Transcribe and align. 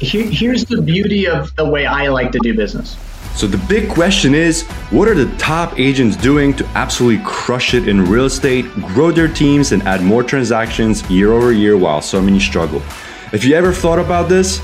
here's 0.00 0.64
the 0.64 0.80
beauty 0.80 1.26
of 1.26 1.54
the 1.56 1.68
way 1.68 1.86
I 1.86 2.08
like 2.08 2.32
to 2.32 2.38
do 2.38 2.54
business. 2.54 2.96
So 3.34 3.46
the 3.46 3.58
big 3.68 3.88
question 3.88 4.34
is, 4.34 4.62
what 4.90 5.06
are 5.06 5.14
the 5.14 5.32
top 5.36 5.78
agents 5.78 6.16
doing 6.16 6.54
to 6.54 6.66
absolutely 6.74 7.24
crush 7.24 7.74
it 7.74 7.86
in 7.86 8.04
real 8.04 8.24
estate, 8.24 8.64
grow 8.80 9.12
their 9.12 9.28
teams 9.28 9.72
and 9.72 9.82
add 9.84 10.02
more 10.02 10.22
transactions 10.24 11.08
year 11.08 11.32
over 11.32 11.52
year 11.52 11.76
while 11.76 12.02
so 12.02 12.20
many 12.20 12.40
struggle? 12.40 12.82
If 13.32 13.44
you 13.44 13.54
ever 13.54 13.72
thought 13.72 13.98
about 13.98 14.28
this, 14.28 14.60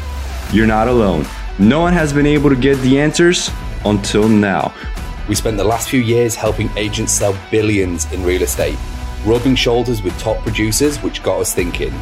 you're 0.53 0.67
not 0.67 0.89
alone. 0.89 1.27
No 1.59 1.81
one 1.81 1.93
has 1.93 2.13
been 2.13 2.27
able 2.27 2.51
to 2.51 2.57
get 2.57 2.77
the 2.79 2.99
answers 2.99 3.51
until 3.85 4.29
now. 4.29 4.75
We 5.29 5.35
spent 5.35 5.57
the 5.57 5.65
last 5.65 5.89
few 5.89 6.01
years 6.01 6.35
helping 6.35 6.69
agents 6.77 7.13
sell 7.13 7.37
billions 7.51 8.13
in 8.13 8.25
real 8.25 8.43
estate, 8.43 8.77
rubbing 9.25 9.55
shoulders 9.55 10.03
with 10.03 10.19
top 10.19 10.39
producers, 10.39 10.99
which 10.99 11.23
got 11.23 11.41
us 11.41 11.55
thinking 11.55 11.95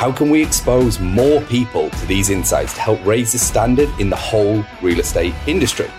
how 0.00 0.10
can 0.10 0.30
we 0.30 0.42
expose 0.42 0.98
more 0.98 1.42
people 1.42 1.90
to 1.90 2.06
these 2.06 2.30
insights 2.30 2.72
to 2.72 2.80
help 2.80 3.04
raise 3.04 3.32
the 3.32 3.38
standard 3.38 3.86
in 4.00 4.08
the 4.08 4.16
whole 4.16 4.64
real 4.80 4.98
estate 4.98 5.34
industry? 5.46 5.90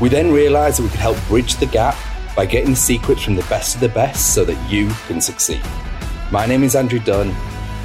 We 0.00 0.08
then 0.08 0.32
realized 0.32 0.78
that 0.78 0.84
we 0.84 0.88
could 0.88 0.98
help 0.98 1.18
bridge 1.28 1.56
the 1.56 1.66
gap 1.66 1.94
by 2.34 2.46
getting 2.46 2.74
secrets 2.74 3.22
from 3.22 3.34
the 3.34 3.42
best 3.42 3.74
of 3.74 3.82
the 3.82 3.90
best 3.90 4.32
so 4.32 4.46
that 4.46 4.72
you 4.72 4.88
can 5.06 5.20
succeed. 5.20 5.60
My 6.32 6.46
name 6.46 6.62
is 6.62 6.74
Andrew 6.74 7.00
Dunn. 7.00 7.28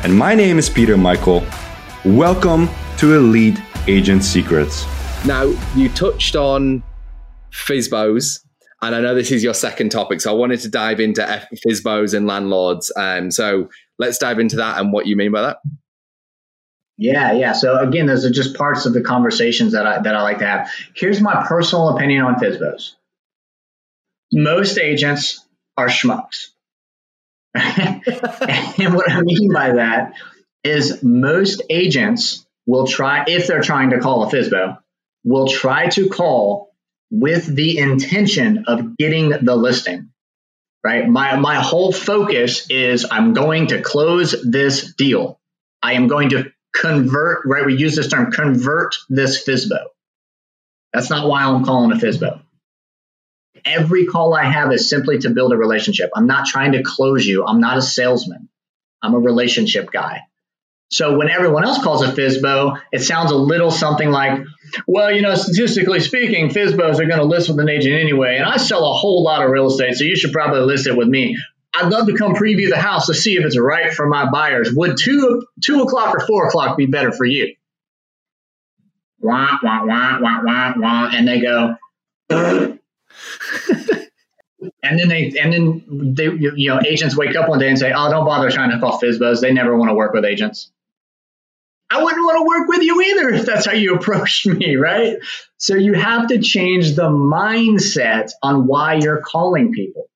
And 0.04 0.18
my 0.18 0.34
name 0.34 0.58
is 0.58 0.70
Peter 0.70 0.96
Michael. 0.96 1.46
Welcome 2.06 2.70
to 3.00 3.14
Elite 3.14 3.60
Agent 3.88 4.24
Secrets. 4.24 4.86
Now, 5.26 5.54
you 5.76 5.90
touched 5.90 6.38
on 6.38 6.82
FSBOs, 7.52 8.46
and 8.82 8.96
I 8.96 9.02
know 9.02 9.14
this 9.14 9.30
is 9.30 9.44
your 9.44 9.54
second 9.54 9.90
topic, 9.90 10.22
so 10.22 10.32
I 10.32 10.36
wanted 10.36 10.62
to 10.62 10.70
dive 10.70 11.02
into 11.02 11.22
FSBOs 11.22 12.14
and 12.14 12.28
landlords. 12.28 12.94
Um, 12.96 13.30
so 13.30 13.70
let's 14.00 14.18
dive 14.18 14.40
into 14.40 14.58
that 14.58 14.80
and 14.80 14.92
what 14.92 15.06
you 15.06 15.16
mean 15.16 15.32
by 15.32 15.42
that. 15.44 15.58
Yeah, 16.98 17.34
yeah. 17.34 17.54
So 17.54 17.80
again, 17.80 18.06
those 18.06 18.26
are 18.26 18.30
just 18.30 18.56
parts 18.56 18.86
of 18.86 18.94
the 18.94 19.02
conversations 19.02 19.74
that 19.74 19.86
I 19.88 20.02
that 20.02 20.16
I 20.16 20.22
like 20.22 20.40
to 20.40 20.46
have. 20.46 20.70
Here's 20.96 21.20
my 21.20 21.46
personal 21.48 21.90
opinion 21.90 22.22
on 22.24 22.36
FSBOs. 22.36 22.92
Most 24.32 24.78
agents 24.78 25.46
are 25.76 25.88
schmucks. 25.88 26.48
and 27.56 28.96
what 28.96 29.12
I 29.12 29.22
mean 29.22 29.52
by 29.52 29.74
that 29.74 30.14
is 30.64 31.04
most 31.04 31.62
agents 31.70 32.46
will 32.66 32.88
try, 32.88 33.26
if 33.28 33.48
they're 33.48 33.62
trying 33.62 33.92
to 33.92 34.00
call 34.00 34.24
a 34.24 34.32
FSBO, 34.32 34.80
will 35.24 35.48
try 35.48 35.88
to 35.90 36.10
call 36.10 36.74
with 37.12 37.46
the 37.46 37.78
intention 37.78 38.66
of 38.68 38.98
getting 38.98 39.30
the 39.30 39.56
listing 39.56 40.13
right? 40.84 41.08
My, 41.08 41.38
my 41.38 41.56
whole 41.56 41.92
focus 41.92 42.70
is 42.70 43.06
I'm 43.10 43.34
going 43.34 43.68
to 43.68 43.82
close 43.82 44.36
this 44.44 44.94
deal. 44.94 45.40
I 45.82 45.94
am 45.94 46.08
going 46.08 46.30
to 46.30 46.52
convert, 46.76 47.46
right? 47.46 47.66
We 47.66 47.76
use 47.76 47.96
this 47.96 48.08
term, 48.08 48.32
convert 48.32 48.96
this 49.10 49.48
FSBO. 49.48 49.86
That's 50.92 51.10
not 51.10 51.28
why 51.28 51.44
I'm 51.44 51.64
calling 51.64 51.92
a 51.92 51.96
FSBO. 51.96 52.42
Every 53.66 54.06
call 54.06 54.34
I 54.34 54.44
have 54.44 54.74
is 54.74 54.90
simply 54.90 55.20
to 55.20 55.30
build 55.30 55.54
a 55.54 55.58
relationship. 55.58 56.12
I'm 56.16 56.28
not 56.28 56.48
trying 56.48 56.74
to 56.74 56.84
close 56.84 57.26
you. 57.26 57.46
I'm 57.46 57.62
not 57.62 57.78
a 57.78 57.82
salesman. 57.82 58.50
I'm 59.02 59.14
a 59.14 59.20
relationship 59.20 59.92
guy. 59.92 60.22
So 60.94 61.18
when 61.18 61.28
everyone 61.28 61.66
else 61.66 61.84
calls 61.84 62.04
a 62.04 62.12
FSBO, 62.12 62.80
it 62.92 63.02
sounds 63.02 63.32
a 63.32 63.36
little 63.36 63.72
something 63.72 64.12
like, 64.12 64.44
well, 64.86 65.12
you 65.12 65.24
know, 65.24 65.34
statistically 65.34 66.00
speaking, 66.00 66.50
FSBOs 66.50 67.00
are 67.00 67.08
going 67.08 67.18
to 67.18 67.24
list 67.24 67.50
with 67.50 67.60
an 67.60 67.68
agent 67.68 67.96
anyway, 67.96 68.38
and 68.38 68.46
I 68.46 68.58
sell 68.58 68.86
a 68.86 68.94
whole 68.94 69.24
lot 69.24 69.44
of 69.44 69.50
real 69.50 69.66
estate, 69.66 69.96
so 69.96 70.04
you 70.04 70.16
should 70.16 70.32
probably 70.32 70.60
list 70.60 70.86
it 70.86 70.96
with 70.96 71.08
me. 71.08 71.36
I'd 71.74 71.90
love 71.92 72.06
to 72.06 72.16
come 72.16 72.36
preview 72.36 72.70
the 72.70 72.78
house 72.78 73.08
to 73.08 73.16
see 73.16 73.38
if 73.38 73.44
it's 73.44 73.58
right 73.58 73.92
for 73.92 74.08
my 74.08 74.30
buyers. 74.30 74.72
Would 74.72 74.98
two 74.98 75.48
two 75.64 75.82
o'clock 75.82 76.14
or 76.14 76.28
four 76.28 76.46
o'clock 76.48 76.78
be 76.78 76.86
better 76.86 77.12
for 77.12 77.26
you? 77.26 77.56
Wah 79.20 79.58
wah 79.64 79.84
wah 79.84 80.20
wah 80.22 80.42
wah 80.44 80.74
wah, 80.78 81.10
and 81.12 81.28
they 81.28 81.42
go. 81.42 81.76
and 82.30 82.80
then 85.00 85.08
they 85.08 85.34
and 85.42 85.52
then 85.52 86.14
they 86.14 86.26
you 86.26 86.70
know 86.70 86.80
agents 86.86 87.18
wake 87.18 87.36
up 87.36 87.50
one 87.50 87.58
day 87.58 87.70
and 87.70 87.80
say, 87.80 87.92
"Oh, 87.92 88.12
don't 88.12 88.26
bother 88.26 88.52
trying 88.52 88.70
to 88.70 88.80
call 88.80 89.00
FSBOs. 89.02 89.42
They 89.42 89.54
never 89.54 89.76
want 89.76 89.90
to 89.90 89.96
work 89.96 90.14
with 90.14 90.26
agents." 90.26 90.70
I 91.94 92.02
wouldn't 92.04 92.24
want 92.24 92.38
to 92.40 92.48
work 92.48 92.68
with 92.68 92.82
you 92.82 93.02
either 93.02 93.30
if 93.30 93.46
that's 93.46 93.68
how 93.68 93.74
you 93.74 93.96
approached 93.96 94.48
me, 94.48 94.76
right? 94.78 95.18
So 95.58 95.76
you 95.76 95.94
have 95.94 96.28
to 96.28 96.40
change 96.40 96.96
the 96.96 97.10
mindset 97.10 98.32
on 98.42 98.66
why 98.66 98.96
you're 98.96 99.22
calling 99.22 99.74
people. 99.74 100.10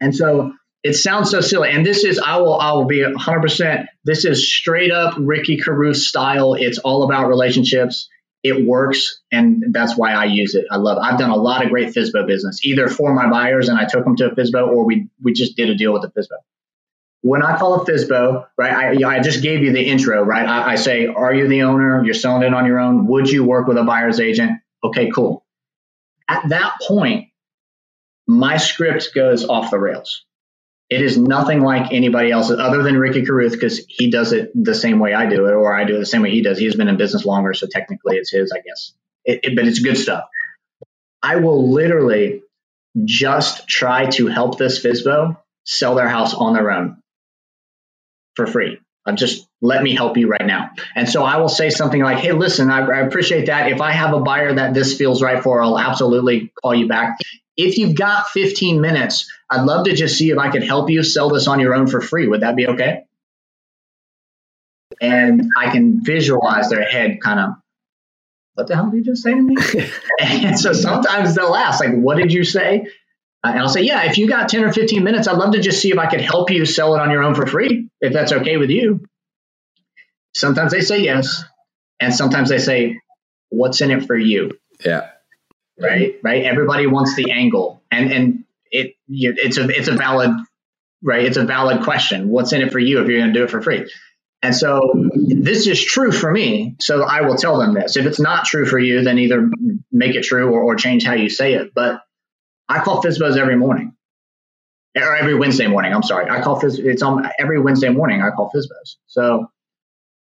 And 0.00 0.16
so 0.16 0.54
it 0.82 0.94
sounds 0.94 1.30
so 1.30 1.42
silly. 1.42 1.70
And 1.70 1.84
this 1.84 2.04
is, 2.04 2.18
I 2.18 2.38
will, 2.38 2.58
I 2.58 2.72
will 2.72 2.86
be 2.86 3.00
100%. 3.00 3.86
This 4.04 4.24
is 4.24 4.50
straight 4.50 4.90
up 4.90 5.14
Ricky 5.18 5.58
Carruth 5.58 5.98
style. 5.98 6.54
It's 6.54 6.78
all 6.78 7.02
about 7.02 7.28
relationships. 7.28 8.08
It 8.42 8.66
works, 8.66 9.22
and 9.32 9.64
that's 9.72 9.96
why 9.96 10.12
I 10.12 10.26
use 10.26 10.54
it. 10.54 10.66
I 10.70 10.76
love 10.76 10.98
it. 10.98 11.00
I've 11.00 11.18
done 11.18 11.30
a 11.30 11.36
lot 11.36 11.64
of 11.64 11.70
great 11.70 11.94
FSBO 11.94 12.26
business, 12.26 12.60
either 12.62 12.88
for 12.88 13.14
my 13.14 13.30
buyers 13.30 13.70
and 13.70 13.78
I 13.78 13.86
took 13.86 14.04
them 14.04 14.16
to 14.16 14.26
a 14.26 14.34
FSBO, 14.34 14.68
or 14.68 14.84
we 14.84 15.08
we 15.22 15.32
just 15.32 15.56
did 15.56 15.70
a 15.70 15.74
deal 15.74 15.94
with 15.94 16.04
a 16.04 16.08
FSBO 16.08 16.36
when 17.24 17.42
I 17.42 17.56
call 17.56 17.80
a 17.80 17.86
FSBO, 17.86 18.46
right, 18.58 19.02
I, 19.02 19.16
I 19.16 19.20
just 19.20 19.42
gave 19.42 19.62
you 19.62 19.72
the 19.72 19.82
intro, 19.82 20.22
right? 20.22 20.46
I, 20.46 20.72
I, 20.72 20.74
say, 20.74 21.06
are 21.06 21.32
you 21.32 21.48
the 21.48 21.62
owner? 21.62 22.04
You're 22.04 22.12
selling 22.12 22.42
it 22.42 22.52
on 22.52 22.66
your 22.66 22.78
own. 22.78 23.06
Would 23.06 23.30
you 23.30 23.44
work 23.44 23.66
with 23.66 23.78
a 23.78 23.82
buyer's 23.82 24.20
agent? 24.20 24.60
Okay, 24.84 25.10
cool. 25.10 25.42
At 26.28 26.46
that 26.50 26.74
point, 26.86 27.30
my 28.26 28.58
script 28.58 29.14
goes 29.14 29.46
off 29.46 29.70
the 29.70 29.78
rails. 29.78 30.26
It 30.90 31.00
is 31.00 31.16
nothing 31.16 31.62
like 31.62 31.92
anybody 31.92 32.30
else 32.30 32.50
other 32.50 32.82
than 32.82 32.98
Ricky 32.98 33.24
Carruth 33.24 33.52
because 33.52 33.82
he 33.88 34.10
does 34.10 34.34
it 34.34 34.50
the 34.54 34.74
same 34.74 34.98
way 34.98 35.14
I 35.14 35.24
do 35.24 35.46
it, 35.46 35.54
or 35.54 35.74
I 35.74 35.84
do 35.84 35.96
it 35.96 36.00
the 36.00 36.06
same 36.06 36.20
way 36.20 36.30
he 36.30 36.42
does. 36.42 36.58
He's 36.58 36.76
been 36.76 36.88
in 36.88 36.98
business 36.98 37.24
longer, 37.24 37.54
so 37.54 37.66
technically 37.66 38.18
it's 38.18 38.30
his, 38.30 38.52
I 38.52 38.60
guess. 38.60 38.92
It, 39.24 39.40
it, 39.44 39.56
but 39.56 39.66
it's 39.66 39.78
good 39.78 39.96
stuff. 39.96 40.24
I 41.22 41.36
will 41.36 41.72
literally 41.72 42.42
just 43.02 43.66
try 43.66 44.10
to 44.10 44.26
help 44.26 44.58
this 44.58 44.84
FSBO 44.84 45.38
sell 45.64 45.94
their 45.94 46.10
house 46.10 46.34
on 46.34 46.52
their 46.52 46.70
own 46.70 46.98
for 48.34 48.46
free. 48.46 48.78
I'm 49.06 49.16
just 49.16 49.46
let 49.60 49.82
me 49.82 49.94
help 49.94 50.16
you 50.16 50.28
right 50.28 50.46
now. 50.46 50.70
And 50.94 51.08
so 51.08 51.24
I 51.24 51.36
will 51.36 51.48
say 51.48 51.70
something 51.70 52.02
like, 52.02 52.18
hey, 52.18 52.32
listen, 52.32 52.70
I, 52.70 52.80
I, 52.80 53.00
appreciate 53.00 53.46
that. 53.46 53.70
If 53.70 53.80
I 53.80 53.92
have 53.92 54.14
a 54.14 54.20
buyer 54.20 54.54
that 54.54 54.72
this 54.72 54.96
feels 54.96 55.22
right 55.22 55.42
for, 55.42 55.62
I'll 55.62 55.78
absolutely 55.78 56.52
call 56.62 56.74
you 56.74 56.88
back. 56.88 57.18
If 57.56 57.76
you've 57.76 57.94
got 57.94 58.28
15 58.28 58.80
minutes, 58.80 59.30
I'd 59.50 59.64
love 59.64 59.84
to 59.86 59.94
just 59.94 60.16
see 60.16 60.30
if 60.30 60.38
I 60.38 60.50
could 60.50 60.62
help 60.62 60.88
you 60.90 61.02
sell 61.02 61.28
this 61.28 61.46
on 61.48 61.60
your 61.60 61.74
own 61.74 61.86
for 61.86 62.00
free. 62.00 62.26
Would 62.26 62.40
that 62.40 62.56
be 62.56 62.66
okay? 62.68 63.04
And 65.00 65.50
I 65.56 65.70
can 65.70 66.02
visualize 66.02 66.70
their 66.70 66.84
head 66.84 67.18
kind 67.22 67.40
of, 67.40 67.50
what 68.54 68.68
the 68.68 68.74
hell 68.74 68.90
did 68.90 68.98
you 68.98 69.04
just 69.04 69.22
say 69.22 69.34
to 69.34 69.40
me? 69.40 69.56
and 70.20 70.58
so 70.58 70.72
sometimes 70.72 71.34
they'll 71.34 71.54
ask, 71.54 71.80
like, 71.80 71.94
what 71.94 72.16
did 72.16 72.32
you 72.32 72.44
say? 72.44 72.86
Uh, 73.44 73.50
and 73.50 73.58
I'll 73.60 73.68
say, 73.68 73.82
yeah, 73.82 74.04
if 74.04 74.16
you 74.16 74.26
got 74.26 74.48
10 74.48 74.64
or 74.64 74.72
15 74.72 75.04
minutes, 75.04 75.28
I'd 75.28 75.36
love 75.36 75.52
to 75.52 75.60
just 75.60 75.82
see 75.82 75.90
if 75.90 75.98
I 75.98 76.06
could 76.06 76.22
help 76.22 76.50
you 76.50 76.64
sell 76.64 76.94
it 76.94 77.00
on 77.00 77.10
your 77.10 77.22
own 77.22 77.34
for 77.34 77.46
free, 77.46 77.90
if 78.00 78.12
that's 78.12 78.32
okay 78.32 78.56
with 78.56 78.70
you. 78.70 79.04
Sometimes 80.34 80.72
they 80.72 80.80
say 80.80 81.02
yes. 81.02 81.44
And 82.00 82.14
sometimes 82.14 82.48
they 82.48 82.58
say, 82.58 83.00
what's 83.50 83.82
in 83.82 83.90
it 83.90 84.06
for 84.06 84.16
you? 84.16 84.52
Yeah. 84.84 85.10
Right. 85.78 86.18
Right. 86.22 86.44
Everybody 86.44 86.86
wants 86.86 87.16
the 87.16 87.32
angle. 87.32 87.82
And, 87.90 88.12
and 88.12 88.44
it, 88.70 88.94
it's 89.08 89.58
a, 89.58 89.68
it's 89.68 89.88
a 89.88 89.94
valid, 89.94 90.30
right. 91.02 91.24
It's 91.24 91.36
a 91.36 91.44
valid 91.44 91.84
question. 91.84 92.30
What's 92.30 92.52
in 92.52 92.62
it 92.62 92.72
for 92.72 92.78
you 92.78 93.02
if 93.02 93.08
you're 93.08 93.18
going 93.18 93.32
to 93.32 93.38
do 93.38 93.44
it 93.44 93.50
for 93.50 93.60
free? 93.60 93.90
And 94.42 94.54
so 94.54 94.92
this 95.26 95.66
is 95.66 95.82
true 95.82 96.12
for 96.12 96.30
me. 96.30 96.76
So 96.80 97.02
I 97.02 97.22
will 97.22 97.36
tell 97.36 97.58
them 97.58 97.74
this. 97.74 97.96
If 97.96 98.06
it's 98.06 98.20
not 98.20 98.44
true 98.46 98.66
for 98.66 98.78
you, 98.78 99.02
then 99.02 99.18
either 99.18 99.50
make 99.92 100.16
it 100.16 100.22
true 100.22 100.50
or, 100.50 100.62
or 100.62 100.76
change 100.76 101.04
how 101.04 101.14
you 101.14 101.28
say 101.30 101.54
it. 101.54 101.72
But 101.74 102.02
I 102.68 102.80
call 102.80 103.02
FSBOs 103.02 103.36
every 103.36 103.56
morning 103.56 103.94
or 104.96 105.16
every 105.16 105.34
Wednesday 105.34 105.66
morning. 105.66 105.92
I'm 105.92 106.02
sorry. 106.02 106.30
I 106.30 106.40
call 106.40 106.60
FSBOs. 106.60 106.78
It's 106.78 107.02
on 107.02 107.28
every 107.38 107.60
Wednesday 107.60 107.90
morning. 107.90 108.22
I 108.22 108.30
call 108.30 108.50
FSBOs. 108.54 108.96
So 109.06 109.50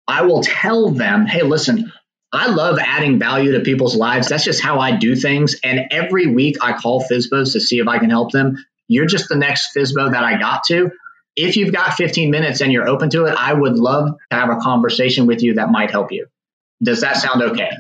I 0.06 0.22
will 0.22 0.42
tell 0.42 0.91
them, 0.91 1.26
hey, 1.26 1.42
listen, 1.42 1.92
I 2.32 2.48
love 2.48 2.78
adding 2.78 3.18
value 3.18 3.53
to 3.53 3.60
people's 3.60 3.97
lives. 3.97 4.28
That's 4.28 4.44
just 4.44 4.62
how 4.62 4.78
I 4.78 4.97
do 4.97 5.16
things. 5.16 5.56
And 5.62 5.86
every 5.91 6.27
week 6.27 6.56
I 6.62 6.74
call 6.74 7.03
FSBOs 7.03 7.53
to 7.53 7.60
see 7.60 7.78
if 7.78 7.88
I 7.88 7.98
can 7.98 8.10
help 8.10 8.33
them. 8.33 8.56
You're 8.89 9.06
just 9.06 9.28
the 9.28 9.36
next 9.36 9.74
FSBO 9.74 10.12
that 10.12 10.24
I 10.24 10.39
got 10.39 10.65
to. 10.65 10.91
If 11.34 11.56
you've 11.56 11.72
got 11.72 11.94
15 11.94 12.30
minutes 12.30 12.60
and 12.60 12.72
you're 12.72 12.89
open 12.89 13.10
to 13.10 13.27
it, 13.27 13.34
I 13.36 13.53
would 13.53 13.77
love 13.77 14.16
to 14.30 14.36
have 14.36 14.50
a 14.50 14.56
conversation 14.56 15.27
with 15.27 15.42
you 15.42 15.54
that 15.54 15.71
might 15.71 15.91
help 15.91 16.12
you. 16.12 16.27
Does 16.82 17.03
that 17.03 17.16
sound 17.16 17.42
okay? 17.42 17.71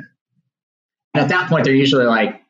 And 1.14 1.22
at 1.22 1.28
that 1.28 1.48
point, 1.48 1.64
they're 1.64 1.74
usually 1.74 2.04
like, 2.04 2.42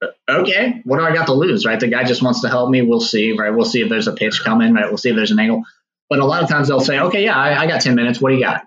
Uh, 0.00 0.06
okay, 0.28 0.80
what 0.84 0.98
do 0.98 1.04
I 1.04 1.12
got 1.12 1.26
to 1.26 1.32
lose, 1.32 1.66
right? 1.66 1.78
The 1.78 1.88
guy 1.88 2.04
just 2.04 2.22
wants 2.22 2.42
to 2.42 2.48
help 2.48 2.70
me. 2.70 2.82
We'll 2.82 3.00
see, 3.00 3.32
right? 3.32 3.50
We'll 3.50 3.64
see 3.64 3.80
if 3.80 3.88
there's 3.88 4.08
a 4.08 4.12
pitch 4.12 4.42
coming, 4.42 4.74
right? 4.74 4.86
We'll 4.86 4.98
see 4.98 5.10
if 5.10 5.16
there's 5.16 5.30
an 5.30 5.40
angle. 5.40 5.64
But 6.08 6.20
a 6.20 6.24
lot 6.24 6.42
of 6.42 6.48
times 6.48 6.68
they'll 6.68 6.80
say, 6.80 6.98
okay, 6.98 7.24
yeah, 7.24 7.36
I, 7.36 7.62
I 7.62 7.66
got 7.66 7.80
10 7.80 7.94
minutes. 7.94 8.20
What 8.20 8.30
do 8.30 8.36
you 8.36 8.42
got? 8.42 8.62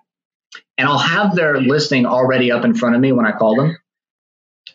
And 0.78 0.88
I'll 0.88 0.98
have 0.98 1.36
their 1.36 1.60
listing 1.60 2.06
already 2.06 2.52
up 2.52 2.66
in 2.66 2.74
front 2.74 2.96
of 2.96 3.02
me 3.02 3.12
when 3.12 3.26
I 3.26 3.32
call 3.32 3.56
them. 3.56 3.78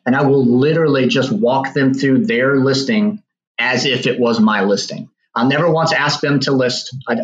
And 0.05 0.17
I 0.17 0.23
will 0.23 0.45
literally 0.45 1.09
just 1.09 1.33
walk 1.33 1.75
them 1.75 1.95
through 1.95 2.27
their 2.27 2.57
listing 2.57 3.23
as 3.59 3.87
if 3.87 4.07
it 4.07 4.19
was 4.19 4.41
my 4.41 4.63
listing. 4.63 5.11
I'll 5.35 5.49
never 5.49 5.71
once 5.71 5.93
ask 5.93 6.21
them 6.21 6.41
to 6.41 6.53
list. 6.53 6.97
I, 7.09 7.15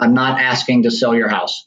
am 0.00 0.14
not 0.14 0.40
asking 0.40 0.84
to 0.84 0.90
sell 0.90 1.14
your 1.14 1.28
house. 1.28 1.66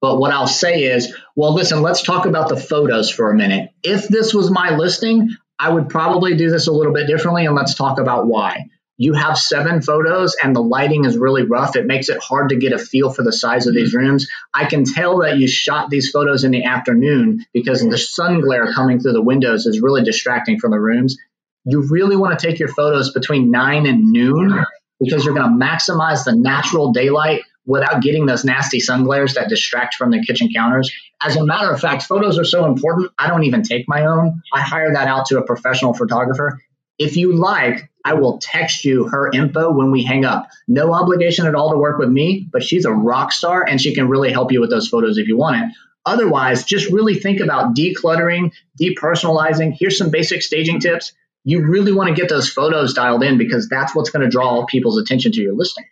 But 0.00 0.18
what 0.18 0.32
I'll 0.32 0.46
say 0.46 0.84
is, 0.84 1.14
well, 1.36 1.54
listen, 1.54 1.82
let's 1.82 2.02
talk 2.02 2.26
about 2.26 2.48
the 2.48 2.56
photos 2.56 3.10
for 3.10 3.30
a 3.30 3.34
minute. 3.34 3.70
If 3.82 4.08
this 4.08 4.32
was 4.34 4.50
my 4.50 4.76
listing, 4.76 5.30
I 5.60 5.68
would 5.68 5.90
probably 5.90 6.36
do 6.36 6.50
this 6.50 6.68
a 6.68 6.72
little 6.72 6.94
bit 6.94 7.06
differently, 7.06 7.44
and 7.44 7.54
let's 7.54 7.74
talk 7.74 8.00
about 8.00 8.26
why. 8.26 8.64
You 8.96 9.14
have 9.14 9.38
seven 9.38 9.80
photos 9.80 10.36
and 10.42 10.54
the 10.54 10.60
lighting 10.60 11.06
is 11.06 11.16
really 11.16 11.44
rough. 11.44 11.74
It 11.74 11.86
makes 11.86 12.10
it 12.10 12.18
hard 12.22 12.50
to 12.50 12.56
get 12.56 12.74
a 12.74 12.78
feel 12.78 13.10
for 13.10 13.22
the 13.22 13.32
size 13.32 13.66
of 13.66 13.74
these 13.74 13.94
mm-hmm. 13.94 14.06
rooms. 14.06 14.28
I 14.52 14.66
can 14.66 14.84
tell 14.84 15.20
that 15.20 15.38
you 15.38 15.48
shot 15.48 15.88
these 15.88 16.10
photos 16.10 16.44
in 16.44 16.50
the 16.50 16.64
afternoon 16.64 17.46
because 17.54 17.80
the 17.80 17.96
sun 17.96 18.42
glare 18.42 18.74
coming 18.74 19.00
through 19.00 19.14
the 19.14 19.22
windows 19.22 19.64
is 19.64 19.80
really 19.80 20.04
distracting 20.04 20.58
from 20.58 20.72
the 20.72 20.78
rooms. 20.78 21.16
You 21.64 21.88
really 21.88 22.14
want 22.14 22.38
to 22.38 22.46
take 22.46 22.58
your 22.58 22.68
photos 22.68 23.10
between 23.12 23.50
9 23.50 23.86
and 23.86 24.12
noon 24.12 24.66
because 24.98 25.24
you're 25.24 25.34
going 25.34 25.48
to 25.48 25.64
maximize 25.66 26.24
the 26.24 26.36
natural 26.36 26.92
daylight 26.92 27.40
without 27.66 28.02
getting 28.02 28.26
those 28.26 28.44
nasty 28.44 28.80
sun 28.80 29.04
glares 29.04 29.34
that 29.34 29.48
distract 29.48 29.94
from 29.94 30.10
the 30.10 30.24
kitchen 30.24 30.48
counters. 30.54 30.90
As 31.22 31.36
a 31.36 31.44
matter 31.44 31.70
of 31.70 31.80
fact, 31.80 32.02
photos 32.04 32.38
are 32.38 32.44
so 32.44 32.66
important, 32.66 33.10
I 33.18 33.28
don't 33.28 33.44
even 33.44 33.62
take 33.62 33.88
my 33.88 34.06
own. 34.06 34.42
I 34.52 34.60
hire 34.60 34.92
that 34.94 35.08
out 35.08 35.26
to 35.26 35.38
a 35.38 35.44
professional 35.44 35.94
photographer. 35.94 36.60
If 36.98 37.16
you 37.16 37.34
like, 37.34 37.90
I 38.04 38.14
will 38.14 38.38
text 38.38 38.84
you 38.84 39.04
her 39.08 39.30
info 39.30 39.72
when 39.72 39.90
we 39.90 40.02
hang 40.02 40.24
up. 40.24 40.48
No 40.68 40.92
obligation 40.92 41.46
at 41.46 41.54
all 41.54 41.70
to 41.70 41.78
work 41.78 41.98
with 41.98 42.08
me, 42.08 42.48
but 42.50 42.62
she's 42.62 42.84
a 42.84 42.92
rock 42.92 43.32
star 43.32 43.64
and 43.66 43.80
she 43.80 43.94
can 43.94 44.08
really 44.08 44.32
help 44.32 44.52
you 44.52 44.60
with 44.60 44.70
those 44.70 44.88
photos 44.88 45.18
if 45.18 45.28
you 45.28 45.36
want 45.36 45.56
it. 45.56 45.76
Otherwise, 46.06 46.64
just 46.64 46.90
really 46.90 47.14
think 47.14 47.40
about 47.40 47.74
decluttering, 47.74 48.52
depersonalizing. 48.80 49.76
Here's 49.78 49.98
some 49.98 50.10
basic 50.10 50.42
staging 50.42 50.80
tips. 50.80 51.12
You 51.44 51.66
really 51.66 51.92
want 51.92 52.08
to 52.08 52.14
get 52.14 52.28
those 52.28 52.50
photos 52.50 52.94
dialed 52.94 53.22
in 53.22 53.38
because 53.38 53.68
that's 53.68 53.94
what's 53.94 54.10
going 54.10 54.22
to 54.22 54.30
draw 54.30 54.64
people's 54.64 54.98
attention 54.98 55.32
to 55.32 55.40
your 55.40 55.54
listing, 55.54 55.84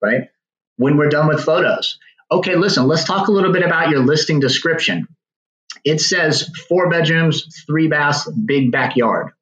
right? 0.00 0.28
When 0.76 0.96
we're 0.96 1.08
done 1.08 1.28
with 1.28 1.44
photos. 1.44 1.98
Okay, 2.30 2.56
listen, 2.56 2.86
let's 2.86 3.04
talk 3.04 3.28
a 3.28 3.32
little 3.32 3.52
bit 3.52 3.64
about 3.64 3.90
your 3.90 4.00
listing 4.00 4.40
description. 4.40 5.06
It 5.84 6.00
says 6.00 6.50
four 6.68 6.90
bedrooms, 6.90 7.64
three 7.66 7.88
baths, 7.88 8.28
big 8.30 8.72
backyard. 8.72 9.32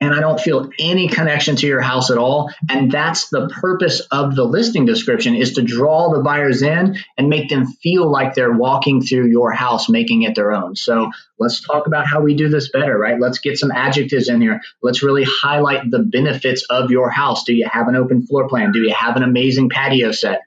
And 0.00 0.12
I 0.12 0.20
don't 0.20 0.40
feel 0.40 0.70
any 0.78 1.08
connection 1.08 1.56
to 1.56 1.66
your 1.66 1.80
house 1.80 2.10
at 2.10 2.18
all. 2.18 2.50
And 2.68 2.90
that's 2.90 3.28
the 3.28 3.48
purpose 3.48 4.00
of 4.10 4.34
the 4.34 4.44
listing 4.44 4.84
description 4.84 5.34
is 5.34 5.54
to 5.54 5.62
draw 5.62 6.12
the 6.12 6.20
buyers 6.20 6.62
in 6.62 6.96
and 7.16 7.28
make 7.28 7.48
them 7.48 7.66
feel 7.66 8.10
like 8.10 8.34
they're 8.34 8.52
walking 8.52 9.00
through 9.00 9.28
your 9.28 9.52
house, 9.52 9.88
making 9.88 10.22
it 10.22 10.34
their 10.34 10.52
own. 10.52 10.76
So 10.76 11.10
let's 11.38 11.60
talk 11.60 11.86
about 11.86 12.06
how 12.06 12.20
we 12.20 12.34
do 12.34 12.48
this 12.48 12.70
better, 12.70 12.98
right? 12.98 13.20
Let's 13.20 13.38
get 13.38 13.56
some 13.56 13.70
adjectives 13.70 14.28
in 14.28 14.40
here. 14.40 14.60
Let's 14.82 15.02
really 15.02 15.24
highlight 15.24 15.90
the 15.90 16.00
benefits 16.00 16.66
of 16.68 16.90
your 16.90 17.08
house. 17.08 17.44
Do 17.44 17.54
you 17.54 17.68
have 17.72 17.88
an 17.88 17.96
open 17.96 18.26
floor 18.26 18.48
plan? 18.48 18.72
Do 18.72 18.80
you 18.80 18.92
have 18.92 19.16
an 19.16 19.22
amazing 19.22 19.70
patio 19.70 20.12
set? 20.12 20.40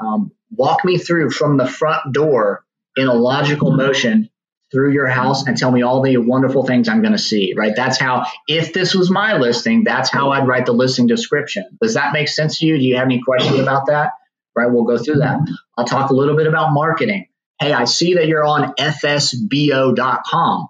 Um, 0.00 0.32
walk 0.50 0.84
me 0.84 0.98
through 0.98 1.30
from 1.30 1.56
the 1.56 1.66
front 1.66 2.12
door 2.12 2.64
in 2.96 3.06
a 3.06 3.14
logical 3.14 3.70
motion 3.70 4.28
through 4.70 4.92
your 4.92 5.06
house 5.06 5.46
and 5.46 5.56
tell 5.56 5.70
me 5.70 5.82
all 5.82 6.02
the 6.02 6.18
wonderful 6.18 6.64
things 6.64 6.88
I'm 6.88 7.00
going 7.00 7.12
to 7.12 7.18
see, 7.18 7.54
right? 7.56 7.74
That's 7.74 7.98
how, 7.98 8.26
if 8.46 8.72
this 8.72 8.94
was 8.94 9.10
my 9.10 9.36
listing, 9.38 9.84
that's 9.84 10.10
how 10.10 10.30
I'd 10.30 10.46
write 10.46 10.66
the 10.66 10.72
listing 10.72 11.06
description. 11.06 11.64
Does 11.80 11.94
that 11.94 12.12
make 12.12 12.28
sense 12.28 12.58
to 12.58 12.66
you? 12.66 12.76
Do 12.76 12.84
you 12.84 12.96
have 12.96 13.06
any 13.06 13.20
questions 13.22 13.58
about 13.58 13.86
that? 13.86 14.12
Right, 14.54 14.70
we'll 14.70 14.84
go 14.84 14.98
through 14.98 15.16
that. 15.16 15.38
I'll 15.76 15.84
talk 15.84 16.10
a 16.10 16.14
little 16.14 16.36
bit 16.36 16.46
about 16.46 16.72
marketing. 16.72 17.28
Hey, 17.60 17.72
I 17.72 17.84
see 17.84 18.14
that 18.14 18.26
you're 18.26 18.44
on 18.44 18.74
fsbo.com. 18.74 20.68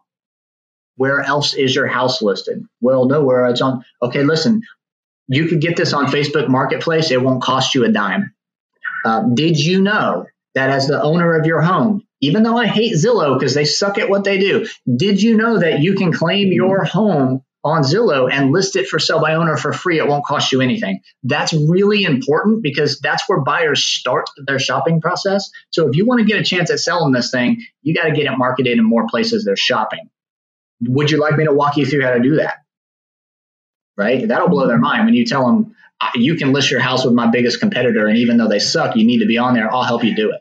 Where 0.97 1.21
else 1.21 1.55
is 1.55 1.75
your 1.75 1.87
house 1.87 2.21
listed? 2.23 2.65
Well, 2.81 3.07
nowhere. 3.07 3.47
It's 3.47 3.61
on. 3.61 3.85
Okay, 4.03 4.25
listen, 4.25 4.63
you 5.29 5.47
could 5.47 5.61
get 5.61 5.77
this 5.77 5.93
on 5.93 6.07
Facebook 6.07 6.49
Marketplace. 6.49 7.11
It 7.11 7.23
won't 7.23 7.43
cost 7.43 7.75
you 7.75 7.85
a 7.85 7.93
dime. 7.93 8.35
Uh, 9.05 9.23
did 9.33 9.59
you 9.59 9.81
know 9.81 10.27
that 10.55 10.71
as 10.71 10.89
the 10.89 11.01
owner 11.01 11.39
of 11.39 11.47
your 11.47 11.61
home, 11.61 12.03
even 12.21 12.43
though 12.43 12.57
I 12.57 12.67
hate 12.67 12.95
Zillow 12.95 13.39
because 13.39 13.55
they 13.55 13.65
suck 13.65 13.99
at 13.99 14.11
what 14.11 14.25
they 14.25 14.39
do, 14.39 14.67
did 14.97 15.23
you 15.23 15.37
know 15.37 15.59
that 15.59 15.81
you 15.81 15.95
can 15.95 16.13
claim 16.13 16.47
mm-hmm. 16.47 16.53
your 16.53 16.85
home 16.85 17.43
on 17.65 17.83
Zillow 17.83 18.31
and 18.33 18.53
list 18.53 18.77
it 18.77 18.89
for 18.89 18.99
sale 18.99 19.21
by 19.21 19.35
owner 19.35 19.57
for 19.57 19.73
free? 19.73 19.99
It 19.99 20.09
won't 20.09 20.25
cost 20.25 20.53
you 20.53 20.61
anything. 20.61 21.01
That's 21.23 21.53
really 21.53 22.05
important 22.05 22.63
because 22.63 23.01
that's 23.01 23.29
where 23.29 23.41
buyers 23.41 23.85
start 23.85 24.29
their 24.47 24.59
shopping 24.59 25.01
process. 25.01 25.51
So 25.71 25.89
if 25.89 25.97
you 25.97 26.07
want 26.07 26.21
to 26.21 26.27
get 26.27 26.41
a 26.41 26.45
chance 26.45 26.71
at 26.71 26.81
selling 26.81 27.13
this 27.13 27.31
thing, 27.31 27.65
you 27.83 27.95
got 27.95 28.05
to 28.05 28.13
get 28.13 28.27
it 28.27 28.37
marketed 28.37 28.79
in 28.79 28.85
more 28.85 29.07
places 29.09 29.45
they're 29.45 29.57
shopping. 29.57 30.11
Would 30.81 31.11
you 31.11 31.19
like 31.19 31.37
me 31.37 31.45
to 31.45 31.53
walk 31.53 31.77
you 31.77 31.87
through 31.87 32.03
how 32.03 32.13
to 32.13 32.21
do 32.21 32.37
that? 32.37 32.59
Right? 33.97 34.27
That'll 34.27 34.49
blow 34.49 34.69
their 34.69 34.79
mind 34.79 35.07
when 35.07 35.15
you 35.15 35.25
tell 35.25 35.45
them 35.45 35.75
you 36.15 36.37
can 36.37 36.53
list 36.53 36.71
your 36.71 36.81
house 36.81 37.05
with 37.05 37.15
my 37.15 37.27
biggest 37.27 37.59
competitor, 37.59 38.07
and 38.07 38.19
even 38.19 38.37
though 38.37 38.49
they 38.49 38.61
suck, 38.61 38.95
you 38.97 39.05
need 39.05 39.19
to 39.19 39.27
be 39.27 39.39
on 39.39 39.55
there. 39.55 39.73
I'll 39.73 39.83
help 39.83 40.05
you 40.05 40.15
do 40.15 40.31
it. 40.31 40.41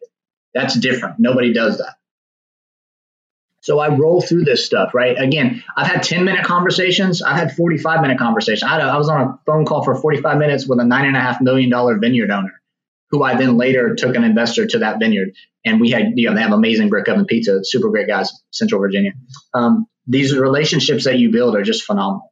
That's 0.53 0.77
different. 0.79 1.19
Nobody 1.19 1.53
does 1.53 1.77
that. 1.77 1.95
So 3.61 3.79
I 3.79 3.89
roll 3.89 4.21
through 4.21 4.45
this 4.45 4.65
stuff, 4.65 4.93
right? 4.93 5.19
Again, 5.19 5.63
I've 5.75 5.87
had 5.87 6.03
10 6.03 6.23
minute 6.23 6.45
conversations. 6.45 7.21
I've 7.21 7.35
had 7.35 7.55
45 7.55 8.01
minute 8.01 8.17
conversations. 8.17 8.63
I, 8.63 8.79
I 8.79 8.97
was 8.97 9.09
on 9.09 9.21
a 9.21 9.39
phone 9.45 9.65
call 9.65 9.83
for 9.83 9.95
45 9.95 10.37
minutes 10.37 10.67
with 10.67 10.79
a 10.79 10.83
$9.5 10.83 11.41
million 11.41 11.99
vineyard 11.99 12.31
owner 12.31 12.61
who 13.09 13.23
I 13.23 13.35
then 13.35 13.57
later 13.57 13.95
took 13.95 14.15
an 14.15 14.23
investor 14.23 14.65
to 14.67 14.79
that 14.79 14.99
vineyard. 14.99 15.33
And 15.65 15.79
we 15.79 15.89
had, 15.89 16.13
you 16.15 16.29
know, 16.29 16.35
they 16.35 16.41
have 16.41 16.51
amazing 16.51 16.89
brick 16.89 17.07
oven 17.07 17.25
pizza, 17.25 17.59
super 17.63 17.89
great 17.89 18.07
guys, 18.07 18.31
Central 18.51 18.81
Virginia. 18.81 19.13
Um, 19.53 19.87
these 20.05 20.35
relationships 20.35 21.05
that 21.05 21.17
you 21.17 21.31
build 21.31 21.55
are 21.55 21.63
just 21.63 21.83
phenomenal. 21.83 22.31